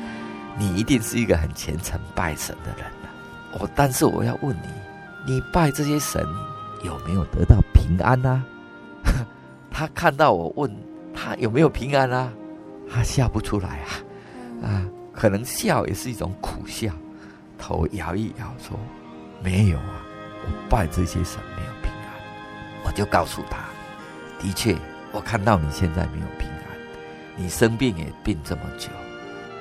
[0.58, 3.10] 你一定是一个很虔诚拜神的人啊。
[3.58, 6.26] 我但是我要问你，你拜这些神
[6.82, 8.44] 有没有得到平安呢？
[9.70, 10.70] 他看到我问
[11.14, 12.32] 他有没有平安啊，
[12.90, 13.88] 他笑不出来啊，
[14.68, 16.92] 啊，可能笑也是一种苦笑，
[17.58, 18.78] 头摇一摇说
[19.42, 20.02] 没有啊。
[20.46, 23.58] 我拜这些神没有平安，我就告诉他：
[24.38, 24.76] 的确，
[25.12, 26.66] 我看到你现在没有平安，
[27.36, 28.88] 你生病也病这么久。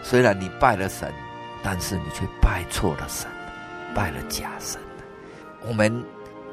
[0.03, 1.11] 虽然你拜了神，
[1.63, 3.29] 但是你却拜错了神，
[3.95, 4.79] 拜了假神。
[5.67, 6.03] 我们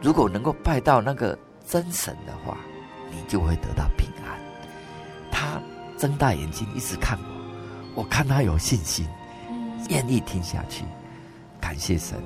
[0.01, 2.57] 如果能够拜到那个真神的话，
[3.11, 4.39] 你就会得到平安。
[5.31, 5.61] 他
[5.99, 7.19] 睁大眼睛一直看
[7.95, 9.09] 我，我看他有信心，
[9.89, 10.85] 愿意听下去。
[11.61, 12.19] 感谢神，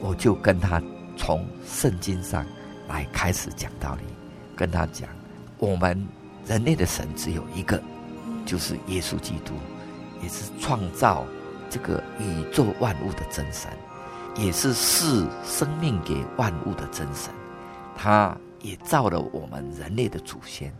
[0.00, 0.82] 我就跟他。
[1.14, 2.44] 从圣经上
[2.88, 4.02] 来开始讲道理，
[4.56, 5.06] 跟他讲，
[5.62, 5.96] 我们
[6.44, 7.80] 人类的神只有一个，
[8.44, 9.52] 就是耶稣基督，
[10.20, 11.24] 也是创造
[11.70, 13.70] 这个宇宙万物的真神，
[14.34, 17.32] 也是赐生命给万物的真神。
[17.96, 20.74] 他也造了我们人类的祖先，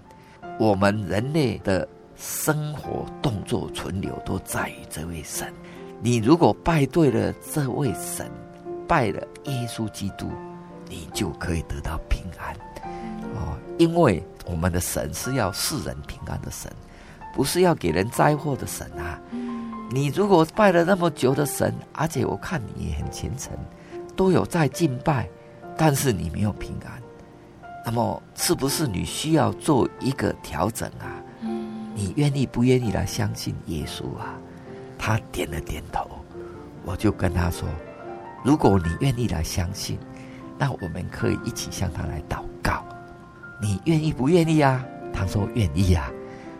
[0.59, 5.55] 我们人类的生活、动作、存留都在于这位神。
[6.01, 8.29] 你如果拜对了这位神，
[8.89, 10.29] 拜了耶稣基督，
[10.89, 12.57] 你就可以得到平安。
[13.83, 16.71] 因为我们的神是要世人平安的神，
[17.35, 19.19] 不是要给人灾祸的神啊。
[19.91, 23.53] 你如果拜了那么久的神，而且我看你也很虔诚，
[24.15, 25.29] 都有在敬拜，
[25.77, 27.03] 但是你没有平安，
[27.85, 31.11] 那么是不是你需要做一个调整啊？
[31.95, 34.35] 你愿意不愿意来相信耶稣啊？
[34.97, 36.09] 他点了点头，
[36.85, 37.69] 我就跟他说。
[38.45, 39.99] 如果你愿意来相信，
[40.57, 42.85] 那我们可以一起向他来祷告。
[43.63, 44.85] 你愿意不愿意啊？
[45.15, 46.11] 他说愿意啊。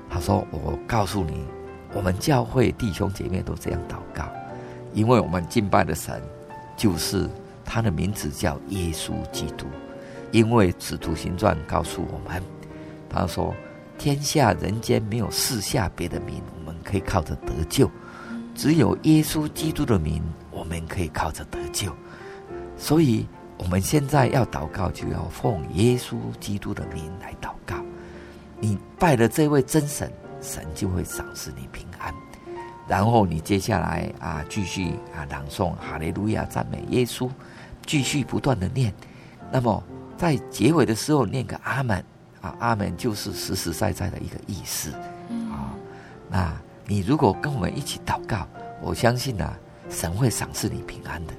[0.09, 1.45] 他说：“我告诉你，
[1.93, 4.31] 我们教会弟兄姐妹都这样祷告，
[4.95, 6.23] 因为我们敬拜的神
[6.77, 7.29] 就是
[7.65, 9.67] 他的名字叫耶稣基督。
[10.31, 12.43] 因为使徒行传告诉我们，
[13.09, 13.53] 他说
[13.99, 17.91] 天下人间没有四下别的名，我们可以靠着得救，
[18.55, 20.23] 只有耶稣基督的名。”
[20.55, 21.91] 我们可以靠着得救，
[22.77, 23.27] 所以
[23.63, 27.77] 我们现在要祷告，就要奉耶稣基督的名来祷告。
[28.59, 32.13] 你拜了这位真神，神就会赏赐你平安。
[32.89, 37.31] 然后你接下来啊，继续啊朗诵哈利路亚赞美耶稣，
[37.87, 38.93] 继续不断的念。
[39.53, 39.81] 那么
[40.19, 42.05] 在结尾的时候念个阿门
[42.41, 44.93] 啊，阿门就是实实在在的一个意思
[45.53, 45.73] 啊。
[46.29, 46.53] 那
[46.85, 48.45] 你如果跟我们一起祷告，
[48.81, 49.57] 我相信呢、啊。
[49.91, 51.35] 神会赏赐你平安的，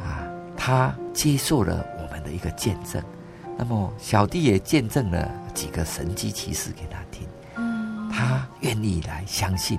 [0.00, 0.22] 啊，
[0.66, 3.02] 他接受了我们的一个见证，
[3.58, 7.28] 那么小弟也见证了几个神迹奇事给他听，
[8.10, 9.78] 他愿意来相信。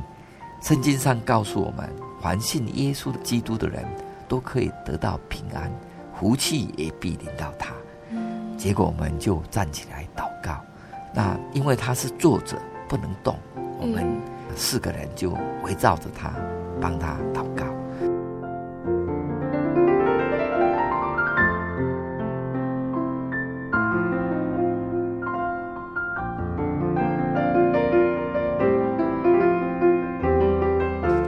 [0.61, 1.89] 圣经上告诉我们，
[2.21, 3.83] 凡信耶稣基督的人
[4.27, 5.71] 都可以得到平安，
[6.19, 7.73] 福气也必临到他。
[8.55, 10.61] 结果我们就站起来祷告。
[11.15, 13.39] 那因为他是坐着不能动，
[13.79, 14.05] 我们
[14.55, 15.31] 四个人就
[15.63, 16.31] 围绕着他，
[16.79, 17.74] 帮他祷告。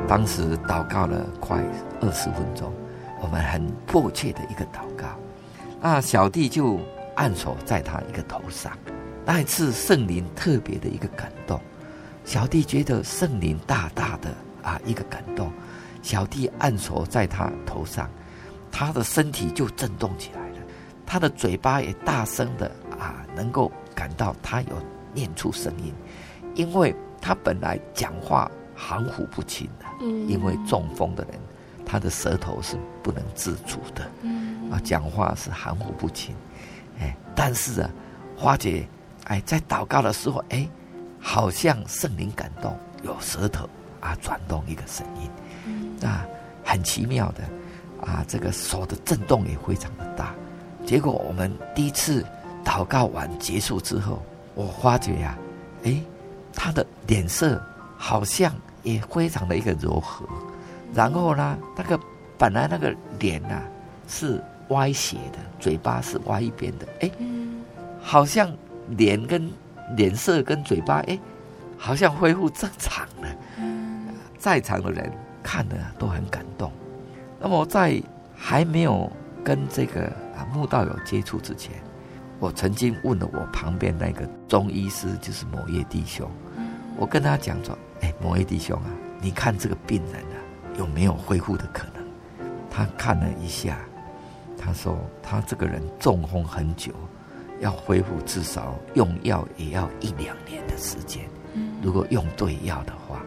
[0.07, 1.61] 当时祷告了快
[1.99, 2.71] 二十分钟，
[3.21, 5.05] 我们很迫切的一个祷告。
[5.81, 6.79] 那小弟就
[7.15, 8.71] 按手在他一个头上，
[9.25, 11.59] 那一次圣灵特别的一个感动，
[12.23, 14.29] 小弟觉得圣灵大大的
[14.63, 15.51] 啊一个感动。
[16.01, 18.09] 小弟按手在他头上，
[18.71, 20.57] 他的身体就震动起来了，
[21.05, 24.69] 他的嘴巴也大声的啊能够感到他有
[25.13, 25.93] 念出声音，
[26.55, 28.49] 因为他本来讲话。
[28.77, 31.39] 含糊不清的，因为中风的人，
[31.83, 34.03] 他的舌头是不能自主的，
[34.71, 36.35] 啊，讲话是含糊不清，
[36.99, 37.89] 哎，但是啊，
[38.37, 38.87] 花姐，
[39.23, 40.69] 哎，在祷告的时候，哎，
[41.19, 43.67] 好像圣灵感动，有舌头
[43.99, 46.23] 啊转动一个声音，啊，
[46.63, 47.43] 很奇妙的，
[48.05, 50.35] 啊，这个手的震动也非常的大。
[50.85, 52.23] 结果我们第一次
[52.63, 54.21] 祷告完结束之后，
[54.53, 55.37] 我发觉呀，
[55.83, 55.99] 哎，
[56.53, 57.61] 他的脸色
[57.97, 58.53] 好像。
[58.83, 60.25] 也非常的一个柔和，
[60.93, 61.99] 然后呢，那个
[62.37, 63.63] 本来那个脸呐、啊、
[64.07, 67.11] 是歪斜的，嘴巴是歪一边的，哎，
[68.01, 68.49] 好像
[68.91, 69.51] 脸跟
[69.97, 71.19] 脸色跟嘴巴，哎，
[71.77, 73.27] 好像恢复正常了。
[74.37, 75.11] 在场的人
[75.43, 76.71] 看了都很感动。
[77.41, 78.01] 那么在
[78.37, 79.11] 还没有
[79.43, 80.05] 跟这个
[80.37, 81.73] 啊慕道友接触之前，
[82.39, 86.31] 我曾经问了我旁边那个中医师，就是某业弟兄，
[86.95, 87.77] 我跟他讲说。
[88.01, 88.89] 哎，某位弟兄啊，
[89.19, 90.37] 你看这个病人啊，
[90.77, 92.03] 有没有恢复的可能？
[92.69, 93.79] 他看了一下，
[94.57, 96.91] 他说他这个人中风很久，
[97.59, 101.27] 要恢复至少用药也要一两年的时间。
[101.81, 103.23] 如果用对药的话，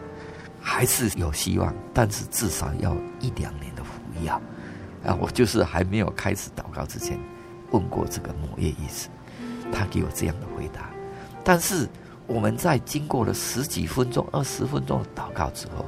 [0.61, 3.91] 还是有希望，但是至少要一两年的服
[4.23, 4.41] 药。
[5.03, 7.19] 啊，我就是还没有开始祷告之前，
[7.71, 9.09] 问过这个某位医师，
[9.69, 10.89] 他给我这样的回答，
[11.43, 11.89] 但是。
[12.31, 15.85] 我们在经过了十几分钟、二十分钟的祷告之后，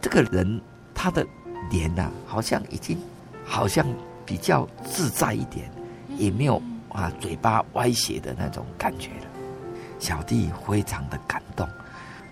[0.00, 0.60] 这个人
[0.94, 1.26] 他的
[1.70, 2.96] 脸呐、啊，好像已经
[3.44, 3.84] 好像
[4.24, 5.68] 比较自在一点，
[6.16, 9.26] 也没有啊嘴巴歪斜的那种感觉了。
[9.98, 11.68] 小弟非常的感动，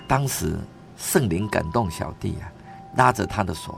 [0.07, 0.57] 当时
[0.97, 2.47] 圣灵感动小弟啊，
[2.95, 3.77] 拉着他的手，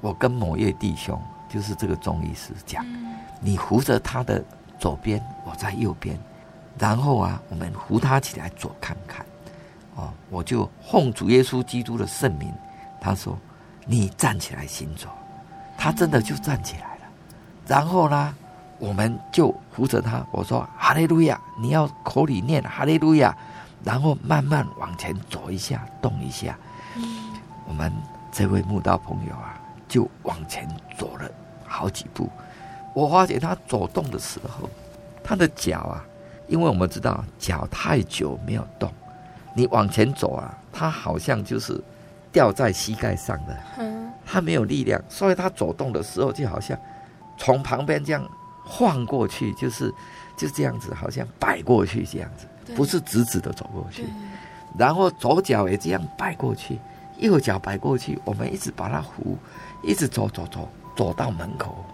[0.00, 2.86] 我跟某位弟兄，就是这个中医师讲，
[3.40, 4.44] 你扶着他的
[4.78, 6.16] 左边，我在右边。
[6.78, 9.26] 然后啊，我们扶他起来走看看，
[9.96, 12.52] 哦，我就奉主耶稣基督的圣名，
[13.00, 13.36] 他说
[13.84, 15.08] ：“你站起来行走。”
[15.76, 17.02] 他真的就站起来了。
[17.66, 18.34] 然后呢，
[18.78, 23.36] 我们就扶着他，我说：“哈利路亚！”你要口里念“哈利路亚”，
[23.82, 26.56] 然后慢慢往前走一下，动一下。
[27.66, 27.92] 我们
[28.30, 31.28] 这位慕道朋友啊，就往前走了
[31.66, 32.30] 好几步。
[32.94, 34.70] 我发觉他走动的时候，
[35.24, 36.04] 他的脚啊。
[36.48, 38.90] 因为我们知道脚太久没有动，
[39.54, 41.80] 你往前走啊，它好像就是
[42.32, 43.56] 吊在膝盖上的，
[44.24, 46.76] 它没有力量，所以它走动的时候就好像
[47.36, 48.26] 从旁边这样
[48.64, 49.92] 晃过去，就是
[50.36, 54.04] 就这样子，好像摆过去这样子，不是直直的走过去，
[54.78, 56.78] 然后左脚也这样摆过去，
[57.18, 59.36] 右脚摆过去，我们一直把它扶，
[59.82, 61.84] 一直走走走走到门口。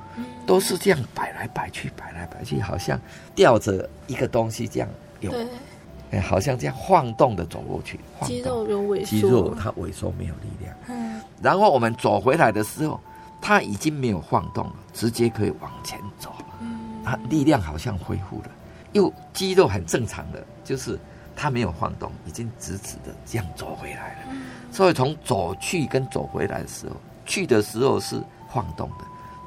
[0.47, 3.01] 都是这样摆来摆去，摆来摆去，好像
[3.35, 4.89] 吊着一个东西这样
[5.21, 5.33] 有，
[6.11, 7.99] 哎，好像这样晃动的走过去。
[8.23, 10.75] 肌肉有萎缩，肌肉它萎缩没有力量。
[10.89, 11.21] 嗯。
[11.43, 13.01] 然后我们走回来的时候，
[13.41, 16.33] 它已经没有晃动了，直接可以往前走。
[16.61, 17.03] 嗯。
[17.05, 18.51] 它力量好像恢复了，
[18.93, 20.99] 又肌肉很正常的，就是
[21.35, 24.27] 它没有晃动，已经直直的这样走回来了。
[24.31, 24.43] 嗯。
[24.71, 29.05] 所以从走去跟走回来的时候，去的时候是晃动的。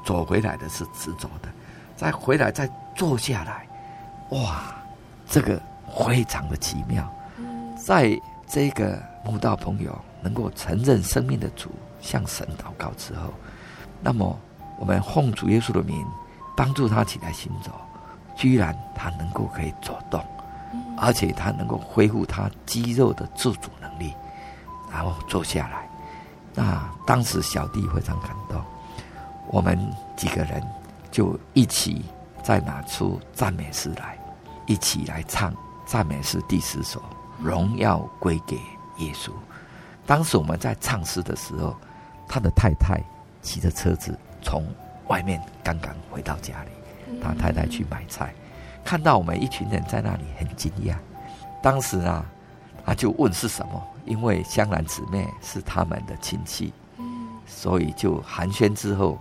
[0.08, 1.50] 走回来的是直走的，
[1.94, 3.68] 再回来再坐下来，
[4.30, 4.62] 哇，
[5.28, 5.60] 这个
[5.94, 7.06] 非常的奇妙。
[7.76, 13.34] 在这个慕道朋友能够承认生命的主，向神祷告之后，
[14.00, 14.34] 那么
[14.78, 16.02] 我们奉主耶稣的名，
[16.56, 17.70] 帮助他起来行走，
[18.34, 20.24] 居然他能够可以走动，
[20.96, 24.14] 而且他能够恢复他肌肉的自主能力，
[24.90, 25.86] 然后坐下来。
[26.54, 28.58] 那当时小弟非常感动。
[29.50, 29.78] 我们
[30.16, 30.62] 几个人
[31.10, 32.04] 就一起
[32.42, 34.18] 再拿出赞美诗来，
[34.66, 35.54] 一起来唱
[35.86, 37.02] 赞美诗第十首，
[37.42, 38.56] 荣耀归给
[38.98, 39.30] 耶稣。
[40.06, 41.76] 当时我们在唱诗的时候，
[42.26, 43.00] 他的太太
[43.42, 44.66] 骑着车子从
[45.08, 48.34] 外面刚刚回到家里，他太太去买菜，
[48.84, 50.94] 看到我们一群人在那里，很惊讶。
[51.62, 52.24] 当时啊，
[52.84, 56.72] 他就问是什么，因为香兰姊妹是他们的亲戚，
[57.46, 59.18] 所以就寒暄之后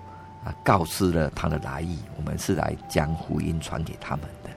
[0.48, 4.50] 啊，告知了他的来意，我们是来将福音传给他们的。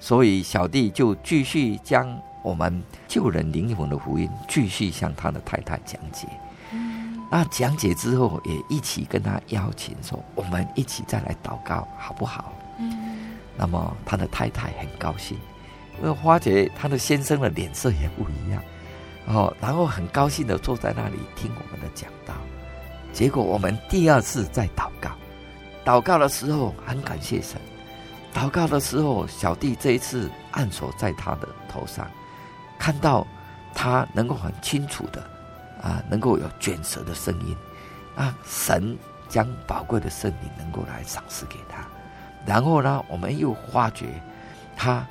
[0.00, 6.26] 所以小弟就继续将我们救人灵魂的福音继续向他的太太讲解。
[7.30, 12.52] 那讲解之后，也一起跟他邀请说，我们一起再来祷告，好不好？
[13.56, 15.38] 那么他的太太很高兴，
[16.02, 18.60] 因为发觉他的先生的脸色也不一样，
[19.26, 22.34] 哦，然后很高兴的坐在那里听我们的讲道。
[23.12, 25.10] 结果我们第二次再祷告，
[25.90, 27.60] 祷告的时候很感谢神。
[28.32, 32.08] 祷告的时候，小弟这一次按手在他的头上，
[32.78, 33.26] 看到
[33.74, 35.20] 他能够很清楚的
[35.82, 37.56] 啊，能够有卷舌的声音
[38.14, 38.96] 啊，神
[39.28, 41.84] 将宝贵的圣灵能够来赏赐给他。
[42.46, 44.22] 然后呢，我们又发觉
[44.76, 45.04] 他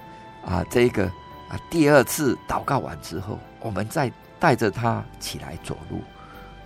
[0.45, 1.07] 啊，这个
[1.49, 4.09] 啊，第二次祷告完之后，我们再
[4.39, 6.01] 带着他起来走路。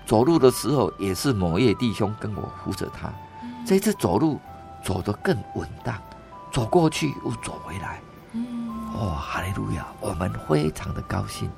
[0.06, 3.12] 走路的时候，也是某位弟兄跟我扶着他。
[3.66, 4.40] 这次走路
[4.84, 5.96] 走得更稳当。
[6.52, 8.00] 走过去又走回来，
[8.94, 9.88] 哦，哈利路亚！
[10.00, 11.50] 我们非常的高兴，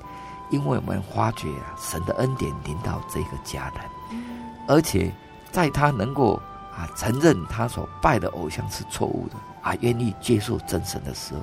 [0.48, 4.20] 因为我们发觉啊，神的恩典临到这个家人，
[4.66, 5.14] 而且
[5.52, 6.40] 在他能够
[6.74, 11.42] 啊承认他所拜的偶像是错误的，啊愿意接受真神的时候，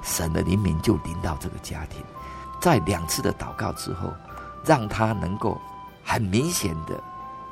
[0.00, 2.02] 神的灵明就临到这个家庭。
[2.58, 4.14] 在两次的祷告之后，
[4.64, 5.60] 让他能够
[6.02, 6.98] 很明显的，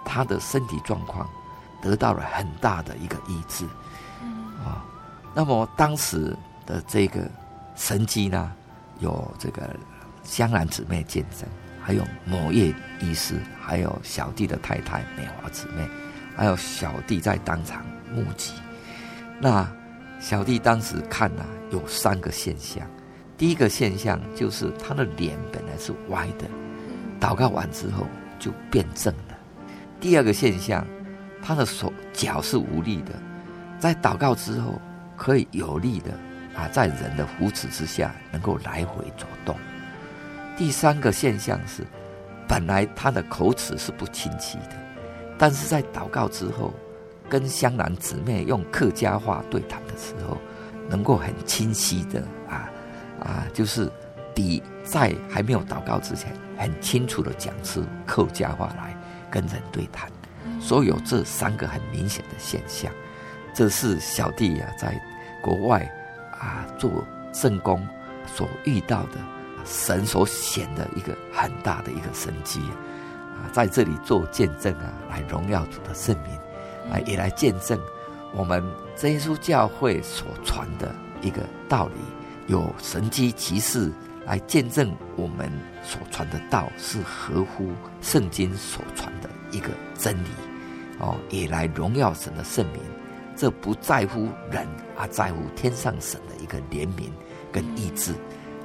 [0.03, 1.29] 他的身体状况
[1.83, 3.67] 得到了很大的一个医治，
[4.65, 4.83] 啊。
[5.35, 7.29] 那么当时的这个
[7.75, 8.53] 神迹呢，
[9.01, 9.75] 有这个
[10.23, 11.49] 香兰姊妹见证，
[11.83, 15.87] 还有某叶医师，还有小弟的太太美华姊妹，
[16.37, 18.53] 还有小弟在当场目击。
[19.41, 19.69] 那
[20.21, 22.87] 小弟当时看呢，有三个现象。
[23.37, 26.47] 第一个现象就是他的脸本来是歪的，
[27.19, 28.07] 祷告完之后
[28.39, 29.37] 就变正了。
[29.99, 30.87] 第二个现象，
[31.43, 33.13] 他的手脚是无力的，
[33.79, 34.81] 在祷告之后。
[35.15, 36.11] 可以有力的
[36.57, 39.55] 啊，在人的扶持之下，能够来回走动。
[40.57, 41.87] 第三个现象是，
[42.49, 44.73] 本来他的口齿是不清晰的，
[45.39, 46.75] 但是在祷告之后，
[47.29, 50.37] 跟香兰姊妹用客家话对谈的时候，
[50.89, 52.69] 能够很清晰的啊
[53.21, 53.89] 啊，就是
[54.35, 58.97] 比在还没有祷告之前，很清楚的讲出客家话来
[59.31, 60.11] 跟人对谈。
[60.63, 62.91] 所有这三个很明显的现象，
[63.53, 65.03] 这是小弟呀、啊、在。
[65.43, 65.81] 国外
[66.31, 67.85] 啊，做圣工
[68.33, 69.19] 所遇到的
[69.65, 76.31] 神所显的一个很大的一个神迹啊，在这里做见证啊，来荣耀主的圣名
[76.89, 77.77] 啊，也来见证
[78.33, 81.95] 我们真耶稣教会所传的一个道理，
[82.47, 83.91] 有神迹奇事
[84.25, 85.51] 来见证我们
[85.83, 90.29] 所传的道是合乎圣经所传的一个真理
[91.03, 92.81] 哦，也来荣耀神的圣名。
[93.35, 97.11] 这不在乎人，而在乎天上神的一个怜悯
[97.51, 98.13] 跟意志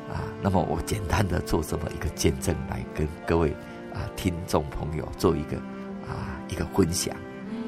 [0.09, 0.23] 啊。
[0.41, 3.51] 那么我简单的做这么一个见证，来跟各位
[3.93, 5.57] 啊听众朋友做一个
[6.05, 7.15] 啊一个分享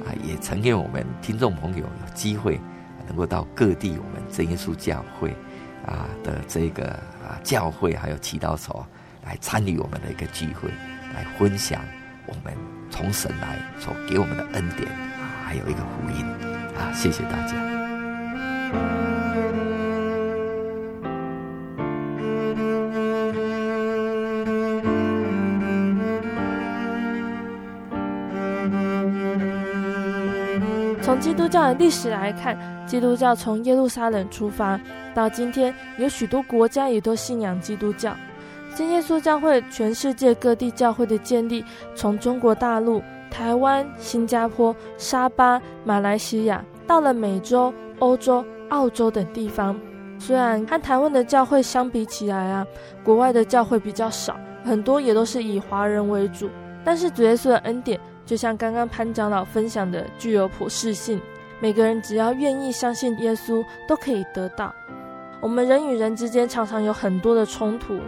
[0.06, 2.60] 啊，也承愿我们听众朋友有机会
[3.08, 5.32] 能够到各地我们真耶稣教会
[5.86, 6.92] 啊的这个
[7.24, 8.86] 啊教会还有祈祷所
[9.24, 10.70] 来参与我们的一个聚会，
[11.16, 11.82] 来分享
[12.30, 12.54] 我们
[12.92, 14.88] 从神来所给我们的恩典，
[15.44, 16.24] 还有一个福音。
[16.78, 17.56] 啊，谢谢大家。
[31.02, 32.56] 从基督教的历史来看，
[32.86, 34.80] 基督教从耶路撒冷出发，
[35.16, 38.16] 到今天有许多国家也都信仰基督教。
[38.76, 41.64] 真耶稣教会全世界各地教会的建立，
[41.96, 43.02] 从中国大陆。
[43.32, 49.80] 台湾、新加坡、沙巴、马来西亚，到了美洲、欧洲、澳洲等地方，
[50.18, 52.66] 虽然和台湾的教会相比起来啊，
[53.04, 56.50] 国外的教会比较少，很多也都是以华人为主。
[56.84, 61.22] 但是主耶稣的恩典，就像刚刚潘长老分享的，具有普世性，
[61.60, 64.74] 每个人只要愿意相信耶稣，都可以得到。
[65.42, 68.00] 我们人与人之间常常有很多的冲突，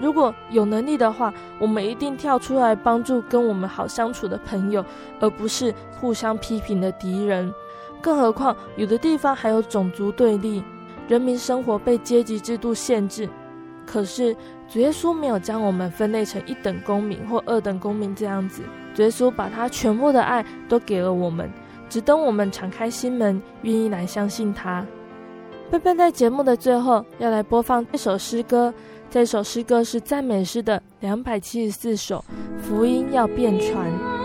[0.00, 4.84] 如果有能力的话，我们一定跳出来帮助跟我们好相处的朋友，
[5.18, 7.52] 而不是互相批评的敌人。
[8.00, 10.62] 更何况有的地方还有种族对立，
[11.08, 13.28] 人民生活被阶级制度限制。
[13.84, 14.36] 可是
[14.68, 18.62] 主耶稣没有将我们分类成一等公民或二等公民这样子，
[18.94, 21.50] 主耶稣把他全部的爱都给了我们，
[21.88, 24.86] 只等我们敞开心门，愿意来相信他。
[25.70, 28.72] 贝贝在节目的最后要来播放这首诗歌，
[29.10, 32.24] 这首诗歌是赞美诗的两百七十四首，
[32.58, 34.15] 福音要遍传。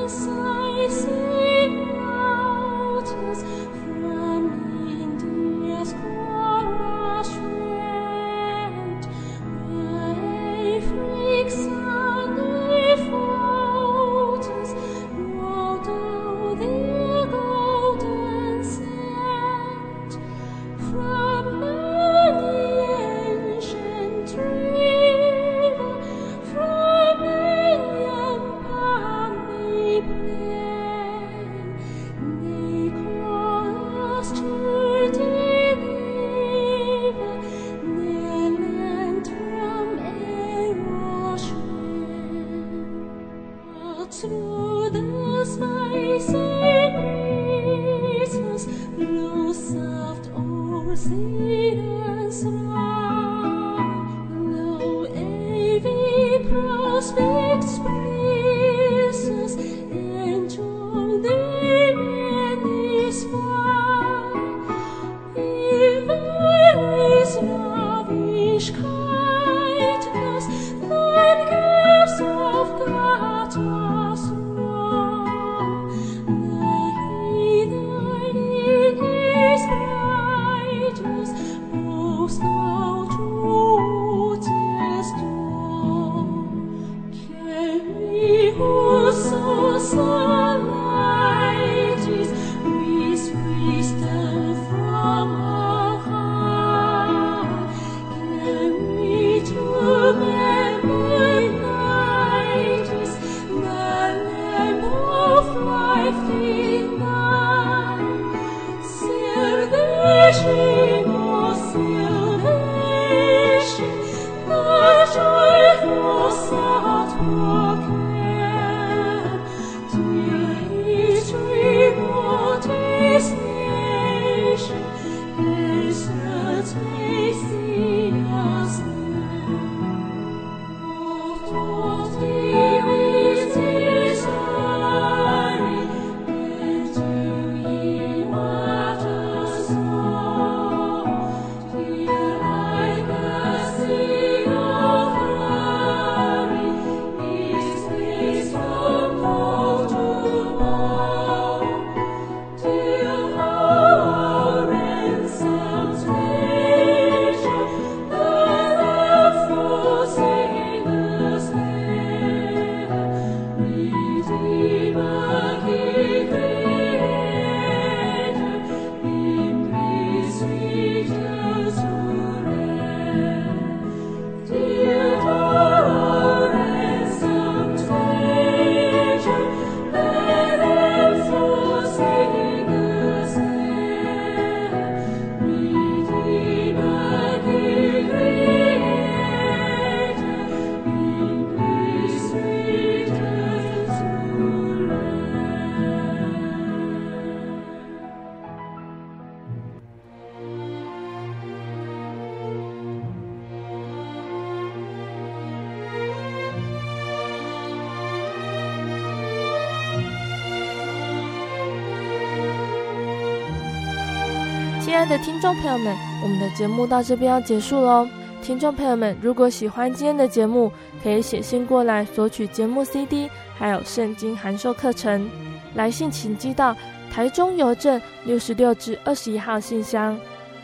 [215.01, 218.07] 亲爱的听众朋友们，我们的节目到这边要结束喽。
[218.43, 220.71] 听众朋友们，如果喜欢今天的节目，
[221.01, 223.27] 可以写信过来索取节目 CD，
[223.57, 225.27] 还有圣经函授课程。
[225.73, 226.77] 来信请寄到
[227.11, 230.15] 台中邮政六十六至二十一号信箱，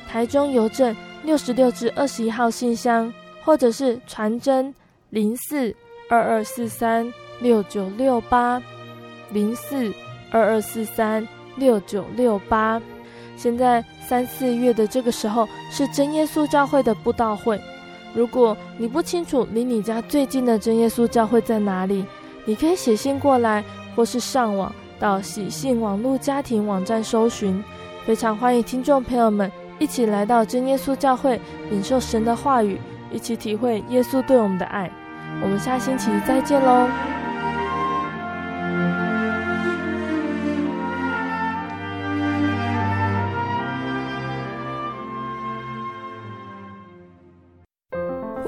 [0.08, 3.12] 台中邮政六十六至二十一号信箱，
[3.44, 4.72] 或者是传真
[5.10, 5.76] 零四
[6.12, 8.62] 二二四三六九六八
[9.32, 9.92] 零四
[10.30, 12.80] 二二四三六九六八。
[13.38, 17.58] 现在三四月的这个时候是真耶稣教会的布道会。
[18.14, 22.04] 如果你不清楚离你家最近的真耶稣教会在哪里，
[22.46, 23.64] 你可以写信过来，
[23.96, 27.64] 或是上网到喜信网络家庭网站搜寻。
[28.06, 32.80] 非常欢迎听众朋友们一起来到真耶稣教会，领受神的话语，
[33.12, 34.92] 一起体会耶稣对我们的爱。
[35.44, 37.17] 我们下星期再见喽。